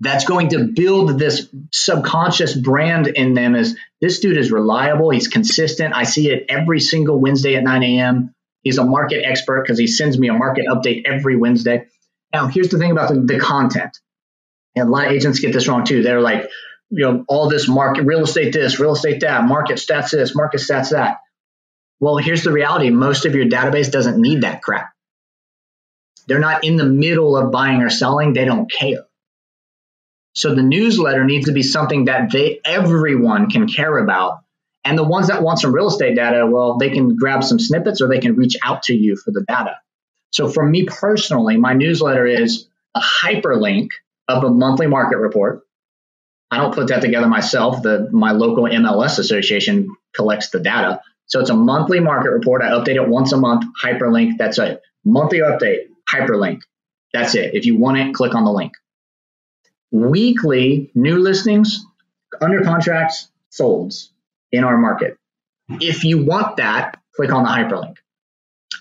that's 0.00 0.24
going 0.24 0.50
to 0.50 0.72
build 0.74 1.18
this 1.18 1.48
subconscious 1.72 2.54
brand 2.54 3.06
in 3.06 3.34
them 3.34 3.54
as 3.54 3.76
this 4.00 4.20
dude 4.20 4.36
is 4.36 4.50
reliable, 4.50 5.10
he's 5.10 5.28
consistent. 5.28 5.94
I 5.94 6.04
see 6.04 6.30
it 6.30 6.46
every 6.48 6.80
single 6.80 7.18
Wednesday 7.18 7.56
at 7.56 7.62
9 7.62 7.82
a.m. 7.82 8.34
He's 8.62 8.78
a 8.78 8.84
market 8.84 9.24
expert 9.24 9.62
because 9.62 9.78
he 9.78 9.86
sends 9.86 10.18
me 10.18 10.28
a 10.28 10.32
market 10.34 10.66
update 10.68 11.02
every 11.06 11.36
Wednesday. 11.36 11.86
Now, 12.32 12.48
here's 12.48 12.68
the 12.68 12.78
thing 12.78 12.90
about 12.90 13.10
the, 13.14 13.20
the 13.20 13.38
content. 13.38 13.98
And 14.74 14.88
a 14.88 14.90
lot 14.90 15.06
of 15.06 15.12
agents 15.12 15.38
get 15.38 15.52
this 15.52 15.68
wrong 15.68 15.84
too. 15.84 16.02
They're 16.02 16.20
like, 16.20 16.50
you 16.90 17.04
know, 17.04 17.24
all 17.28 17.48
this 17.48 17.68
market, 17.68 18.02
real 18.02 18.22
estate 18.22 18.52
this, 18.52 18.80
real 18.80 18.92
estate 18.92 19.20
that, 19.20 19.44
market 19.44 19.76
stats 19.76 20.10
this, 20.10 20.34
market 20.34 20.60
stats 20.60 20.90
that. 20.90 21.18
Well, 22.00 22.16
here's 22.16 22.42
the 22.42 22.52
reality 22.52 22.90
most 22.90 23.24
of 23.24 23.34
your 23.34 23.46
database 23.46 23.90
doesn't 23.90 24.20
need 24.20 24.42
that 24.42 24.62
crap. 24.62 24.93
They're 26.26 26.38
not 26.38 26.64
in 26.64 26.76
the 26.76 26.84
middle 26.84 27.36
of 27.36 27.50
buying 27.50 27.82
or 27.82 27.90
selling. 27.90 28.32
They 28.32 28.44
don't 28.44 28.70
care. 28.70 29.04
So 30.34 30.54
the 30.54 30.62
newsletter 30.62 31.24
needs 31.24 31.46
to 31.46 31.52
be 31.52 31.62
something 31.62 32.06
that 32.06 32.32
they 32.32 32.60
everyone 32.64 33.50
can 33.50 33.68
care 33.68 33.98
about. 33.98 34.40
And 34.84 34.98
the 34.98 35.04
ones 35.04 35.28
that 35.28 35.42
want 35.42 35.60
some 35.60 35.72
real 35.72 35.88
estate 35.88 36.16
data, 36.16 36.46
well, 36.46 36.76
they 36.76 36.90
can 36.90 37.16
grab 37.16 37.42
some 37.42 37.58
snippets 37.58 38.02
or 38.02 38.08
they 38.08 38.18
can 38.18 38.36
reach 38.36 38.56
out 38.62 38.82
to 38.84 38.94
you 38.94 39.16
for 39.16 39.30
the 39.30 39.44
data. 39.46 39.76
So 40.30 40.48
for 40.48 40.66
me 40.66 40.84
personally, 40.84 41.56
my 41.56 41.74
newsletter 41.74 42.26
is 42.26 42.66
a 42.94 43.00
hyperlink 43.00 43.90
of 44.28 44.44
a 44.44 44.50
monthly 44.50 44.88
market 44.88 45.18
report. 45.18 45.62
I 46.50 46.58
don't 46.58 46.74
put 46.74 46.88
that 46.88 47.00
together 47.00 47.28
myself. 47.28 47.82
The 47.82 48.08
my 48.12 48.32
local 48.32 48.64
MLS 48.64 49.18
association 49.18 49.88
collects 50.14 50.50
the 50.50 50.60
data. 50.60 51.00
So 51.26 51.40
it's 51.40 51.50
a 51.50 51.54
monthly 51.54 52.00
market 52.00 52.30
report. 52.30 52.62
I 52.62 52.70
update 52.70 52.96
it 52.96 53.08
once 53.08 53.32
a 53.32 53.36
month, 53.36 53.64
hyperlink. 53.82 54.32
That's 54.38 54.58
a 54.58 54.80
monthly 55.04 55.38
update 55.38 55.86
hyperlink. 56.20 56.62
That's 57.12 57.34
it. 57.34 57.54
If 57.54 57.66
you 57.66 57.76
want 57.76 57.98
it, 57.98 58.14
click 58.14 58.34
on 58.34 58.44
the 58.44 58.52
link. 58.52 58.72
Weekly 59.90 60.90
new 60.94 61.18
listings, 61.18 61.84
under 62.40 62.62
contracts, 62.62 63.28
solds 63.52 64.08
in 64.50 64.64
our 64.64 64.76
market. 64.76 65.16
If 65.68 66.04
you 66.04 66.24
want 66.24 66.56
that, 66.56 67.00
click 67.14 67.32
on 67.32 67.44
the 67.44 67.50
hyperlink. 67.50 67.96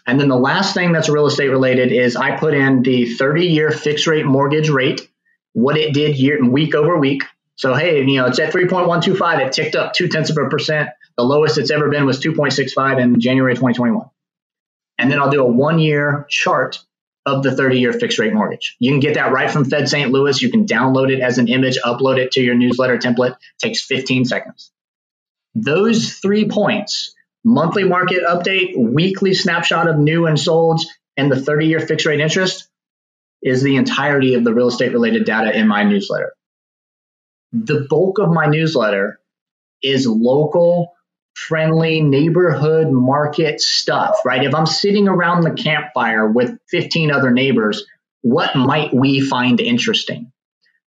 And 0.05 0.19
then 0.19 0.27
the 0.27 0.37
last 0.37 0.73
thing 0.73 0.91
that's 0.91 1.07
real 1.09 1.27
estate 1.27 1.49
related 1.49 1.91
is 1.91 2.15
I 2.15 2.35
put 2.35 2.53
in 2.53 2.81
the 2.81 3.13
30 3.13 3.45
year 3.45 3.71
fixed 3.71 4.07
rate 4.07 4.25
mortgage 4.25 4.69
rate, 4.69 5.09
what 5.53 5.77
it 5.77 5.93
did 5.93 6.17
year 6.17 6.43
week 6.43 6.75
over 6.75 6.97
week. 6.97 7.23
So 7.55 7.73
hey, 7.73 8.03
you 8.03 8.17
know, 8.17 8.25
it's 8.25 8.39
at 8.39 8.51
3.125. 8.51 9.39
It 9.39 9.53
ticked 9.53 9.75
up 9.75 9.93
two 9.93 10.07
tenths 10.07 10.29
of 10.29 10.37
a 10.37 10.49
percent. 10.49 10.89
The 11.15 11.23
lowest 11.23 11.57
it's 11.57 11.71
ever 11.71 11.89
been 11.89 12.05
was 12.05 12.19
2.65 12.19 12.99
in 12.99 13.19
January 13.19 13.53
2021. 13.53 14.09
And 14.97 15.11
then 15.11 15.19
I'll 15.19 15.29
do 15.29 15.41
a 15.41 15.47
one 15.47 15.79
year 15.79 16.25
chart 16.29 16.83
of 17.25 17.43
the 17.43 17.55
30 17.55 17.79
year 17.79 17.93
fixed 17.93 18.19
rate 18.19 18.33
mortgage. 18.33 18.75
You 18.79 18.91
can 18.91 18.99
get 18.99 19.15
that 19.15 19.31
right 19.31 19.49
from 19.49 19.65
Fed 19.65 19.87
St. 19.87 20.11
Louis. 20.11 20.41
You 20.41 20.51
can 20.51 20.65
download 20.65 21.11
it 21.11 21.21
as 21.21 21.37
an 21.37 21.47
image, 21.47 21.77
upload 21.83 22.17
it 22.17 22.31
to 22.33 22.41
your 22.41 22.55
newsletter 22.55 22.97
template. 22.97 23.31
It 23.31 23.37
takes 23.59 23.83
15 23.85 24.25
seconds. 24.25 24.71
Those 25.55 26.13
three 26.13 26.49
points 26.49 27.13
monthly 27.43 27.83
market 27.83 28.23
update, 28.23 28.77
weekly 28.77 29.33
snapshot 29.33 29.87
of 29.87 29.97
new 29.97 30.25
and 30.25 30.39
sold, 30.39 30.81
and 31.17 31.31
the 31.31 31.39
30 31.39 31.67
year 31.67 31.79
fixed 31.79 32.05
rate 32.05 32.19
interest 32.19 32.67
is 33.41 33.61
the 33.61 33.75
entirety 33.75 34.35
of 34.35 34.43
the 34.43 34.53
real 34.53 34.67
estate 34.67 34.93
related 34.93 35.25
data 35.25 35.57
in 35.57 35.67
my 35.67 35.83
newsletter. 35.83 36.33
The 37.51 37.85
bulk 37.89 38.19
of 38.19 38.29
my 38.29 38.47
newsletter 38.47 39.19
is 39.81 40.07
local 40.07 40.93
friendly 41.33 42.01
neighborhood 42.01 42.91
market 42.91 43.59
stuff, 43.59 44.19
right? 44.25 44.43
If 44.43 44.53
I'm 44.53 44.65
sitting 44.65 45.07
around 45.07 45.41
the 45.41 45.51
campfire 45.51 46.27
with 46.27 46.57
15 46.69 47.11
other 47.11 47.31
neighbors, 47.31 47.85
what 48.21 48.55
might 48.55 48.93
we 48.93 49.19
find 49.19 49.59
interesting? 49.59 50.31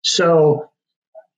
So 0.04 0.69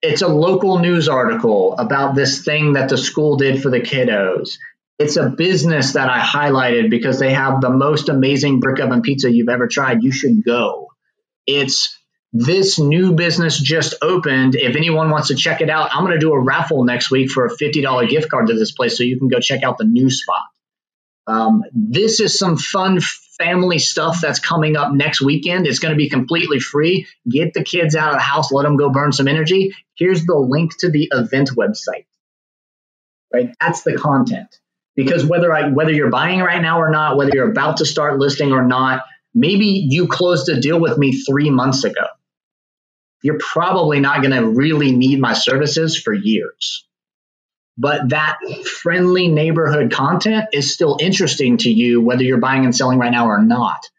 it's 0.02 0.22
a 0.22 0.28
local 0.28 0.80
news 0.80 1.08
article 1.08 1.76
about 1.78 2.16
this 2.16 2.44
thing 2.44 2.74
that 2.74 2.90
the 2.90 2.98
school 2.98 3.38
did 3.38 3.62
for 3.62 3.70
the 3.70 3.80
kiddos. 3.80 4.58
It's 5.00 5.18
a 5.18 5.30
business 5.30 5.94
that 5.94 6.10
I 6.10 6.20
highlighted 6.20 6.90
because 6.90 7.20
they 7.20 7.34
have 7.34 7.62
the 7.62 7.70
most 7.70 8.10
amazing 8.10 8.60
brick 8.60 8.80
oven 8.80 9.02
pizza 9.02 9.32
you've 9.32 9.50
ever 9.50 9.68
tried. 9.68 10.04
You 10.04 10.12
should 10.12 10.44
go. 10.44 10.88
It's 11.46 11.98
this 12.34 12.80
new 12.80 13.14
business 13.14 13.60
just 13.60 13.94
opened. 14.02 14.56
If 14.56 14.76
anyone 14.76 15.12
wants 15.12 15.28
to 15.28 15.36
check 15.36 15.62
it 15.62 15.70
out, 15.70 15.90
I'm 15.94 16.04
going 16.04 16.14
to 16.14 16.20
do 16.20 16.34
a 16.34 16.40
raffle 16.40 16.84
next 16.84 17.12
week 17.12 17.30
for 17.30 17.46
a 17.46 17.56
$50 17.56 18.10
gift 18.10 18.30
card 18.30 18.48
to 18.48 18.56
this 18.56 18.72
place 18.72 18.98
so 18.98 19.04
you 19.04 19.20
can 19.20 19.28
go 19.28 19.40
check 19.40 19.62
out 19.62 19.78
the 19.78 19.86
new 19.86 20.10
spot. 20.10 20.42
Um, 21.28 21.64
this 21.72 22.20
is 22.20 22.38
some 22.38 22.58
fun 22.58 23.00
family 23.38 23.78
stuff 23.78 24.20
that's 24.20 24.40
coming 24.40 24.76
up 24.76 24.92
next 24.92 25.22
weekend. 25.22 25.68
It's 25.68 25.80
going 25.80 25.94
to 25.94 25.98
be 25.98 26.10
completely 26.10 26.60
free. 26.60 27.08
Get 27.30 27.54
the 27.54 27.64
kids 27.64 27.96
out 27.96 28.10
of 28.10 28.16
the 28.16 28.24
house, 28.24 28.52
let 28.52 28.64
them 28.64 28.78
go 28.78 28.90
burn 28.90 29.12
some 29.12 29.28
energy. 29.28 29.76
Here's 29.96 30.26
the 30.26 30.36
link 30.36 30.76
to 30.80 30.90
the 30.90 31.10
event 31.12 31.52
website. 31.56 32.06
Right? 33.32 33.56
That's 33.62 33.84
the 33.84 33.94
content. 33.94 34.60
Because 34.96 35.26
whether 35.26 35.54
I 35.54 35.70
whether 35.70 35.92
you're 35.92 36.12
buying 36.12 36.40
right 36.40 36.62
now 36.62 36.80
or 36.80 36.92
not, 36.92 37.18
whether 37.18 37.32
you're 37.34 37.50
about 37.50 37.78
to 37.78 37.86
start 37.86 38.20
listing 38.20 38.52
or 38.52 38.64
not, 38.64 39.04
maybe 39.34 39.66
you 39.66 40.08
closed 40.08 40.50
a 40.50 40.60
deal 40.60 40.80
with 40.80 40.98
me 40.98 41.14
3 41.14 41.50
months 41.50 41.84
ago 41.84 42.06
you're 43.24 43.40
probably 43.40 44.00
not 44.00 44.22
going 44.22 44.36
to 44.36 44.48
really 44.48 44.92
need 44.92 45.20
my 45.20 45.34
services 45.34 45.98
for 45.98 46.14
years. 46.14 46.86
But 47.78 48.10
that 48.10 48.38
friendly 48.66 49.30
neighborhood 49.30 49.92
content 49.92 50.50
is 50.54 50.72
still 50.72 50.98
interesting 51.00 51.58
to 51.60 51.72
you, 51.72 52.02
whether 52.02 52.22
you're 52.22 52.38
buying 52.38 52.66
and 52.66 52.76
selling 52.76 53.00
right 53.00 53.12
now 53.12 53.28
or 53.28 53.42
not. 53.42 53.90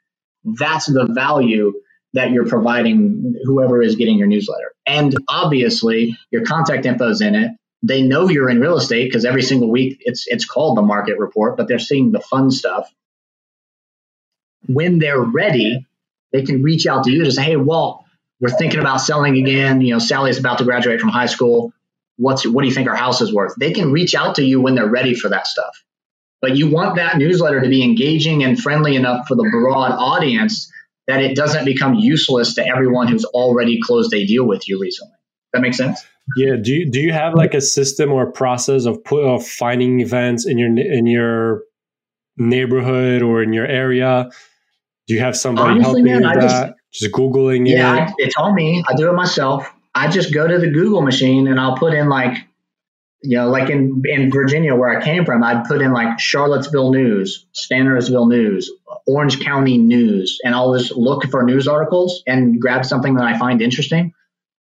That's 0.45 0.87
the 0.87 1.07
value 1.07 1.73
that 2.13 2.31
you're 2.31 2.47
providing 2.47 3.35
whoever 3.45 3.83
is 3.83 3.97
getting 3.97 4.19
your 4.19 4.29
newsletter. 4.29 4.73
And 4.87 5.13
obviously, 5.27 6.17
your 6.31 6.45
contact 6.45 6.87
info 6.87 7.09
is 7.09 7.21
in 7.21 7.35
it. 7.35 7.51
They 7.83 8.03
know 8.03 8.29
you're 8.29 8.49
in 8.49 8.61
real 8.61 8.77
estate 8.77 9.07
because 9.07 9.25
every 9.25 9.43
single 9.43 9.71
week 9.71 9.99
it's 10.01 10.27
it's 10.29 10.45
called 10.45 10.79
the 10.79 10.83
market 10.83 11.19
report, 11.19 11.57
but 11.57 11.67
they're 11.67 11.79
seeing 11.79 12.13
the 12.13 12.21
fun 12.21 12.51
stuff. 12.51 12.89
When 14.67 14.99
they're 14.99 15.21
ready, 15.21 15.85
they 16.33 16.43
can 16.43 16.63
reach 16.63 16.87
out 16.87 17.05
to 17.05 17.11
you 17.11 17.25
to 17.25 17.33
say, 17.33 17.43
"Hey, 17.43 17.57
Walt, 17.57 18.04
we're 18.41 18.51
thinking 18.51 18.81
about 18.81 18.99
selling 18.99 19.39
again. 19.39 19.81
You 19.81 19.95
know, 19.95 19.99
Sally's 19.99 20.39
about 20.39 20.59
to 20.59 20.65
graduate 20.65 21.01
from 21.01 21.11
high 21.11 21.27
school. 21.27 21.73
What's 22.17 22.47
what 22.47 22.63
do 22.63 22.69
you 22.69 22.75
think 22.75 22.89
our 22.89 22.97
house 22.97 23.21
is 23.21 23.33
worth? 23.33 23.55
They 23.59 23.73
can 23.73 23.93
reach 23.93 24.15
out 24.15 24.37
to 24.37 24.45
you 24.45 24.61
when 24.61 24.75
they're 24.75 24.91
ready 24.91 25.15
for 25.15 25.31
that 25.31 25.47
stuff. 25.47 25.85
But 26.41 26.57
you 26.57 26.71
want 26.71 26.97
that 26.97 27.17
newsletter 27.17 27.61
to 27.63 27.69
be 27.69 27.83
engaging 27.83 28.45
and 28.45 28.61
friendly 28.61 28.97
enough 28.97 29.27
for 29.27 29.35
the 29.35 29.49
broad 29.51 29.93
audience 29.93 30.71
that 31.07 31.21
it 31.21 31.37
doesn't 31.37 31.65
become 31.65 31.95
useless 31.95 32.55
to 32.55 32.67
everyone 32.67 33.09
who's 33.09 33.25
already 33.25 33.81
closed 33.83 34.13
a 34.15 34.27
deal 34.27 34.47
with 34.47 34.69
you 34.69 34.81
recently. 34.81 35.15
That 35.53 35.63
makes 35.63 35.77
sense? 35.77 36.05
Yeah. 36.37 36.57
Do 36.61 36.73
you 36.73 36.91
do 36.91 37.01
you 37.01 37.13
have 37.13 37.35
like 37.35 37.55
a 37.55 37.61
system 37.61 38.13
or 38.13 38.29
a 38.29 38.33
process 38.33 38.87
of 38.87 39.03
put 39.05 39.25
of 39.25 39.47
finding 39.47 40.01
events 40.01 40.47
in 40.47 40.59
your 40.59 40.69
in 40.79 41.07
your 41.07 41.63
neighborhood 42.37 43.23
or 43.23 43.43
in 43.43 43.53
your 43.53 43.67
area? 43.67 44.31
Do 45.07 45.15
you 45.15 45.21
have 45.21 45.37
somebody 45.37 45.73
Honestly, 45.73 45.85
helping 45.85 46.05
man, 46.05 46.23
you 46.23 46.29
with 46.29 46.41
that? 46.41 46.67
Just, 46.69 46.75
just 46.95 47.13
googling 47.13 47.69
yeah, 47.69 48.09
it. 48.09 48.15
it's 48.19 48.37
all 48.37 48.53
me. 48.53 48.85
I 48.89 48.95
do 48.95 49.09
it 49.09 49.15
myself. 49.15 49.71
I 49.95 50.09
just 50.09 50.33
go 50.33 50.47
to 50.47 50.59
the 50.59 50.71
Google 50.71 51.03
machine 51.03 51.49
and 51.49 51.59
I'll 51.59 51.77
put 51.77 51.93
in 51.93 52.09
like, 52.09 52.37
you 53.23 53.37
know, 53.37 53.49
like 53.49 53.71
in 53.71 54.03
in 54.05 54.31
Virginia 54.31 54.75
where 54.75 54.97
I 54.97 55.03
came 55.03 55.25
from, 55.25 55.43
I'd 55.43 55.65
put 55.65 55.81
in 55.81 55.93
like 55.93 56.21
Charlottesville 56.21 56.93
news, 56.93 57.47
Stanardsville 57.55 58.29
news, 58.29 58.71
Orange 59.07 59.41
County 59.41 59.79
news, 59.79 60.39
and 60.45 60.55
I'll 60.55 60.77
just 60.77 60.93
look 60.93 61.29
for 61.31 61.43
news 61.43 61.67
articles 61.67 62.23
and 62.27 62.61
grab 62.61 62.85
something 62.85 63.15
that 63.15 63.25
I 63.25 63.39
find 63.39 63.61
interesting. 63.61 64.13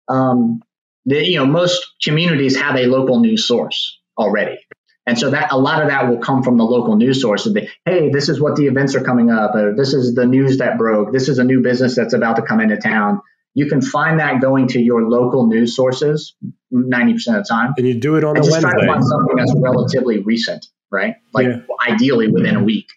Um, 0.09 0.63
the, 1.05 1.27
you 1.27 1.37
know, 1.37 1.47
most 1.47 1.85
communities 2.03 2.57
have 2.57 2.77
a 2.77 2.87
local 2.87 3.21
news 3.21 3.47
source 3.47 3.99
already. 4.17 4.59
And 5.07 5.19
so 5.19 5.31
that 5.31 5.53
a 5.53 5.59
lot 5.59 5.83
of 5.83 5.89
that 5.89 6.09
will 6.09 6.19
come 6.19 6.43
from 6.43 6.57
the 6.57 6.65
local 6.65 6.97
news 6.97 7.21
source 7.21 7.47
of 7.47 7.55
the, 7.55 7.69
hey, 7.85 8.11
this 8.11 8.29
is 8.29 8.41
what 8.41 8.55
the 8.57 8.67
events 8.67 8.95
are 8.95 9.03
coming 9.03 9.31
up, 9.31 9.55
or 9.55 9.75
this 9.75 9.95
is 9.95 10.15
the 10.15 10.27
news 10.27 10.59
that 10.59 10.79
broke, 10.79 11.13
this 11.13 11.29
is 11.29 11.39
a 11.39 11.45
new 11.45 11.61
business 11.61 11.97
that's 11.97 12.15
about 12.15 12.37
to 12.37 12.43
come 12.43 12.61
into 12.61 12.77
town. 12.77 13.21
You 13.55 13.67
can 13.67 13.83
find 13.83 14.21
that 14.21 14.41
going 14.41 14.69
to 14.69 14.81
your 14.81 15.03
local 15.03 15.47
news 15.47 15.75
sources 15.75 16.35
90% 16.73 17.15
of 17.15 17.25
the 17.25 17.47
time. 17.49 17.75
And 17.77 17.87
you 17.87 17.95
do 17.95 18.17
it 18.17 18.25
on 18.25 18.37
and 18.37 18.45
a 18.45 18.49
just 18.49 18.53
Wednesday. 18.53 18.71
try 18.71 18.81
to 18.81 18.87
find 18.87 19.05
something 19.05 19.37
that's 19.37 19.55
relatively 19.57 20.19
recent, 20.19 20.67
right? 20.91 21.17
Like 21.35 21.49
yeah. 21.49 21.61
ideally 21.87 22.29
within 22.29 22.57
a 22.57 22.63
week. 22.63 22.89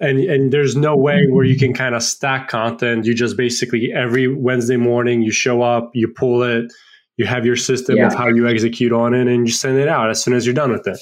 And 0.00 0.20
and 0.20 0.52
there's 0.52 0.76
no 0.76 0.96
way 0.96 1.26
where 1.28 1.44
you 1.44 1.58
can 1.58 1.74
kind 1.74 1.96
of 1.96 2.04
stack 2.04 2.48
content. 2.48 3.04
You 3.04 3.14
just 3.14 3.36
basically 3.36 3.92
every 3.92 4.28
Wednesday 4.28 4.76
morning 4.76 5.22
you 5.22 5.32
show 5.32 5.60
up, 5.60 5.90
you 5.94 6.06
pull 6.06 6.44
it, 6.44 6.72
you 7.18 7.26
have 7.26 7.44
your 7.44 7.56
system 7.56 7.96
yeah. 7.96 8.06
of 8.06 8.14
how 8.14 8.28
you 8.28 8.48
execute 8.48 8.92
on 8.92 9.12
it 9.12 9.26
and 9.26 9.46
you 9.46 9.52
send 9.52 9.78
it 9.78 9.88
out 9.88 10.08
as 10.08 10.22
soon 10.22 10.34
as 10.34 10.46
you're 10.46 10.54
done 10.54 10.70
with 10.70 10.86
it. 10.86 10.98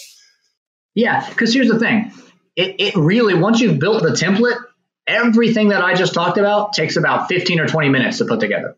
Yeah, 0.94 1.28
because 1.28 1.52
here's 1.52 1.68
the 1.68 1.78
thing. 1.78 2.10
It, 2.56 2.76
it 2.78 2.96
really, 2.96 3.34
once 3.34 3.60
you've 3.60 3.78
built 3.78 4.02
the 4.02 4.10
template, 4.10 4.58
everything 5.06 5.68
that 5.68 5.84
I 5.84 5.94
just 5.94 6.14
talked 6.14 6.38
about 6.38 6.72
takes 6.72 6.96
about 6.96 7.28
15 7.28 7.60
or 7.60 7.68
20 7.68 7.90
minutes 7.90 8.18
to 8.18 8.24
put 8.24 8.40
together. 8.40 8.76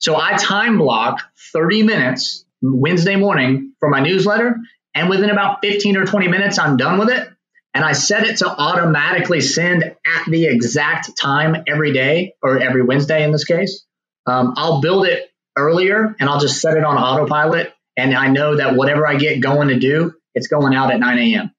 So 0.00 0.16
I 0.16 0.36
time 0.36 0.78
block 0.78 1.20
30 1.52 1.82
minutes 1.82 2.46
Wednesday 2.62 3.16
morning 3.16 3.74
for 3.78 3.90
my 3.90 4.00
newsletter. 4.00 4.56
And 4.94 5.10
within 5.10 5.28
about 5.28 5.58
15 5.60 5.98
or 5.98 6.06
20 6.06 6.28
minutes, 6.28 6.58
I'm 6.58 6.78
done 6.78 6.98
with 6.98 7.10
it. 7.10 7.28
And 7.74 7.84
I 7.84 7.92
set 7.92 8.26
it 8.26 8.38
to 8.38 8.48
automatically 8.48 9.42
send 9.42 9.84
at 9.84 10.24
the 10.26 10.46
exact 10.46 11.10
time 11.20 11.62
every 11.66 11.92
day 11.92 12.34
or 12.42 12.58
every 12.58 12.82
Wednesday 12.82 13.22
in 13.22 13.32
this 13.32 13.44
case. 13.44 13.84
Um, 14.26 14.54
I'll 14.56 14.80
build 14.80 15.06
it 15.06 15.30
earlier 15.58 16.14
and 16.18 16.28
I'll 16.28 16.40
just 16.40 16.60
set 16.60 16.76
it 16.76 16.84
on 16.84 16.96
autopilot. 16.96 17.74
And 17.96 18.14
I 18.14 18.28
know 18.28 18.56
that 18.56 18.76
whatever 18.76 19.06
I 19.06 19.16
get 19.16 19.40
going 19.40 19.68
to 19.68 19.78
do, 19.78 20.14
it's 20.34 20.46
going 20.46 20.74
out 20.74 20.92
at 20.92 21.00
9 21.00 21.18
a.m. 21.18 21.50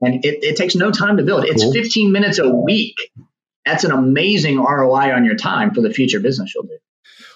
And 0.00 0.24
it, 0.24 0.44
it 0.44 0.56
takes 0.56 0.74
no 0.74 0.90
time 0.90 1.16
to 1.16 1.22
build. 1.22 1.44
It's 1.44 1.64
cool. 1.64 1.72
15 1.72 2.12
minutes 2.12 2.38
a 2.38 2.48
week. 2.48 2.96
That's 3.64 3.84
an 3.84 3.90
amazing 3.90 4.58
ROI 4.58 5.12
on 5.12 5.24
your 5.24 5.34
time 5.34 5.74
for 5.74 5.80
the 5.80 5.92
future 5.92 6.20
business 6.20 6.54
you'll 6.54 6.64
do. 6.64 6.78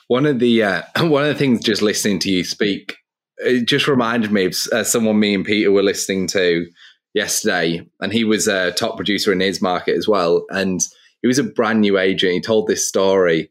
One 0.09 0.27
of 0.27 0.38
the 0.38 0.62
uh, 0.62 0.83
one 1.09 1.22
of 1.22 1.29
the 1.29 1.35
things 1.35 1.64
just 1.64 1.83
listening 1.83 2.18
to 2.20 2.31
you 2.31 2.44
speak, 2.44 2.96
it 3.38 3.66
just 3.66 3.88
reminded 3.88 4.31
me 4.31 4.46
of 4.46 4.57
uh, 4.72 4.85
someone 4.85 5.18
me 5.18 5.35
and 5.35 5.44
Peter 5.44 5.72
were 5.72 5.83
listening 5.83 6.27
to 6.29 6.66
yesterday, 7.14 7.87
and 8.01 8.12
he 8.12 8.25
was 8.25 8.46
a 8.46 8.72
top 8.72 8.96
producer 8.96 9.33
in 9.33 9.40
his 9.40 9.61
market 9.61 9.96
as 9.96 10.07
well, 10.07 10.44
and 10.51 10.81
he 11.22 11.29
was 11.29 11.38
a 11.38 11.44
brand 11.44 11.81
new 11.81 11.98
agent. 11.98 12.33
He 12.33 12.40
told 12.40 12.66
this 12.66 12.87
story 12.87 13.51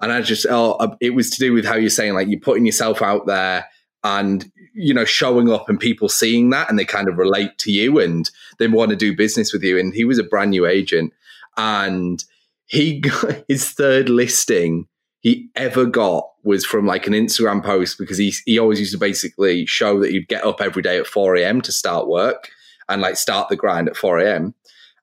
and 0.00 0.12
I 0.12 0.20
just, 0.22 0.46
oh, 0.48 0.72
uh, 0.72 0.96
it 1.00 1.14
was 1.14 1.30
to 1.30 1.38
do 1.38 1.52
with 1.52 1.64
how 1.64 1.76
you're 1.76 1.90
saying, 1.90 2.14
like, 2.14 2.28
you're 2.28 2.40
putting 2.40 2.66
yourself 2.66 3.02
out 3.02 3.26
there 3.26 3.66
and, 4.04 4.50
you 4.74 4.92
know, 4.92 5.04
showing 5.04 5.50
up 5.50 5.68
and 5.68 5.80
people 5.80 6.08
seeing 6.08 6.50
that 6.50 6.68
and 6.68 6.78
they 6.78 6.84
kind 6.84 7.08
of 7.08 7.18
relate 7.18 7.58
to 7.58 7.72
you 7.72 7.98
and 7.98 8.30
they 8.58 8.68
want 8.68 8.90
to 8.90 8.96
do 8.96 9.16
business 9.16 9.52
with 9.52 9.62
you. 9.62 9.78
And 9.78 9.94
he 9.94 10.04
was 10.04 10.18
a 10.18 10.24
brand 10.24 10.50
new 10.50 10.66
agent 10.66 11.12
and 11.56 12.22
he 12.66 13.00
got 13.00 13.44
his 13.48 13.70
third 13.70 14.08
listing 14.08 14.86
he 15.26 15.50
ever 15.56 15.86
got 15.86 16.30
was 16.44 16.64
from 16.64 16.86
like 16.86 17.08
an 17.08 17.12
Instagram 17.12 17.64
post 17.64 17.98
because 17.98 18.16
he, 18.16 18.32
he 18.44 18.60
always 18.60 18.78
used 18.78 18.92
to 18.92 18.98
basically 18.98 19.66
show 19.66 19.98
that 19.98 20.12
he'd 20.12 20.28
get 20.28 20.44
up 20.44 20.60
every 20.60 20.82
day 20.82 20.98
at 20.98 21.06
4 21.08 21.34
a.m. 21.34 21.60
to 21.62 21.72
start 21.72 22.06
work 22.06 22.48
and 22.88 23.02
like 23.02 23.16
start 23.16 23.48
the 23.48 23.56
grind 23.56 23.88
at 23.88 23.96
4 23.96 24.20
a.m. 24.20 24.54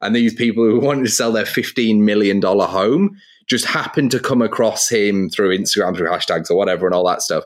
And 0.01 0.15
these 0.15 0.33
people 0.33 0.63
who 0.63 0.79
wanted 0.81 1.03
to 1.03 1.11
sell 1.11 1.33
their 1.33 1.43
$15 1.43 1.99
million 1.99 2.41
home 2.41 3.17
just 3.47 3.65
happened 3.65 4.11
to 4.11 4.19
come 4.19 4.41
across 4.41 4.89
him 4.89 5.29
through 5.29 5.57
Instagram, 5.57 5.95
through 5.95 6.09
hashtags 6.09 6.49
or 6.49 6.55
whatever, 6.55 6.85
and 6.85 6.95
all 6.95 7.07
that 7.07 7.21
stuff. 7.21 7.43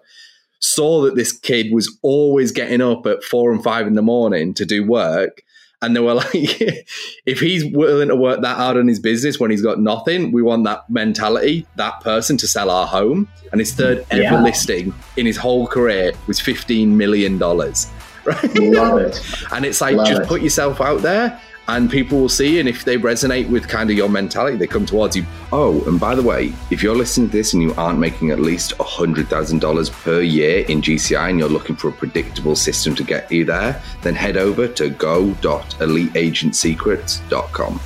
Saw 0.59 1.01
that 1.03 1.15
this 1.15 1.31
kid 1.31 1.71
was 1.71 1.97
always 2.01 2.51
getting 2.51 2.81
up 2.81 3.05
at 3.05 3.23
four 3.23 3.51
and 3.51 3.63
five 3.63 3.87
in 3.87 3.93
the 3.93 4.01
morning 4.01 4.53
to 4.55 4.65
do 4.65 4.85
work. 4.85 5.43
And 5.81 5.95
they 5.95 5.99
were 5.99 6.13
like, 6.15 6.33
if 6.33 7.39
he's 7.39 7.63
willing 7.65 8.07
to 8.07 8.15
work 8.15 8.41
that 8.41 8.57
hard 8.57 8.77
on 8.77 8.87
his 8.87 8.99
business 8.99 9.39
when 9.39 9.51
he's 9.51 9.61
got 9.61 9.79
nothing, 9.79 10.31
we 10.31 10.41
want 10.41 10.63
that 10.63 10.89
mentality, 10.89 11.67
that 11.75 12.01
person 12.01 12.37
to 12.37 12.47
sell 12.47 12.71
our 12.71 12.87
home. 12.87 13.27
And 13.51 13.61
his 13.61 13.73
third 13.73 14.05
ever 14.09 14.21
yeah. 14.21 14.41
listing 14.41 14.93
in 15.15 15.25
his 15.25 15.37
whole 15.37 15.67
career 15.67 16.13
was 16.25 16.39
$15 16.39 16.87
million. 16.89 17.41
Right? 18.27 18.59
Love 18.59 18.99
it. 18.99 19.23
and 19.53 19.65
it's 19.65 19.79
like, 19.79 19.95
Love 19.95 20.05
just 20.05 20.23
it. 20.23 20.27
put 20.27 20.41
yourself 20.41 20.81
out 20.81 21.01
there 21.01 21.39
and 21.67 21.89
people 21.89 22.19
will 22.19 22.29
see 22.29 22.59
and 22.59 22.69
if 22.69 22.85
they 22.85 22.97
resonate 22.97 23.49
with 23.49 23.67
kind 23.67 23.89
of 23.89 23.97
your 23.97 24.09
mentality 24.09 24.55
they 24.55 24.67
come 24.67 24.85
towards 24.85 25.15
you 25.15 25.25
oh 25.51 25.83
and 25.87 25.99
by 25.99 26.13
the 26.15 26.21
way 26.21 26.53
if 26.71 26.81
you're 26.81 26.95
listening 26.95 27.29
to 27.29 27.37
this 27.37 27.53
and 27.53 27.61
you 27.61 27.73
aren't 27.75 27.99
making 27.99 28.31
at 28.31 28.39
least 28.39 28.77
$100000 28.77 30.03
per 30.03 30.21
year 30.21 30.65
in 30.67 30.81
gci 30.81 31.29
and 31.29 31.39
you're 31.39 31.49
looking 31.49 31.75
for 31.75 31.89
a 31.89 31.93
predictable 31.93 32.55
system 32.55 32.95
to 32.95 33.03
get 33.03 33.29
you 33.31 33.45
there 33.45 33.81
then 34.01 34.15
head 34.15 34.37
over 34.37 34.67
to 34.67 34.89
go.eliteagentsecrets.com 34.89 37.79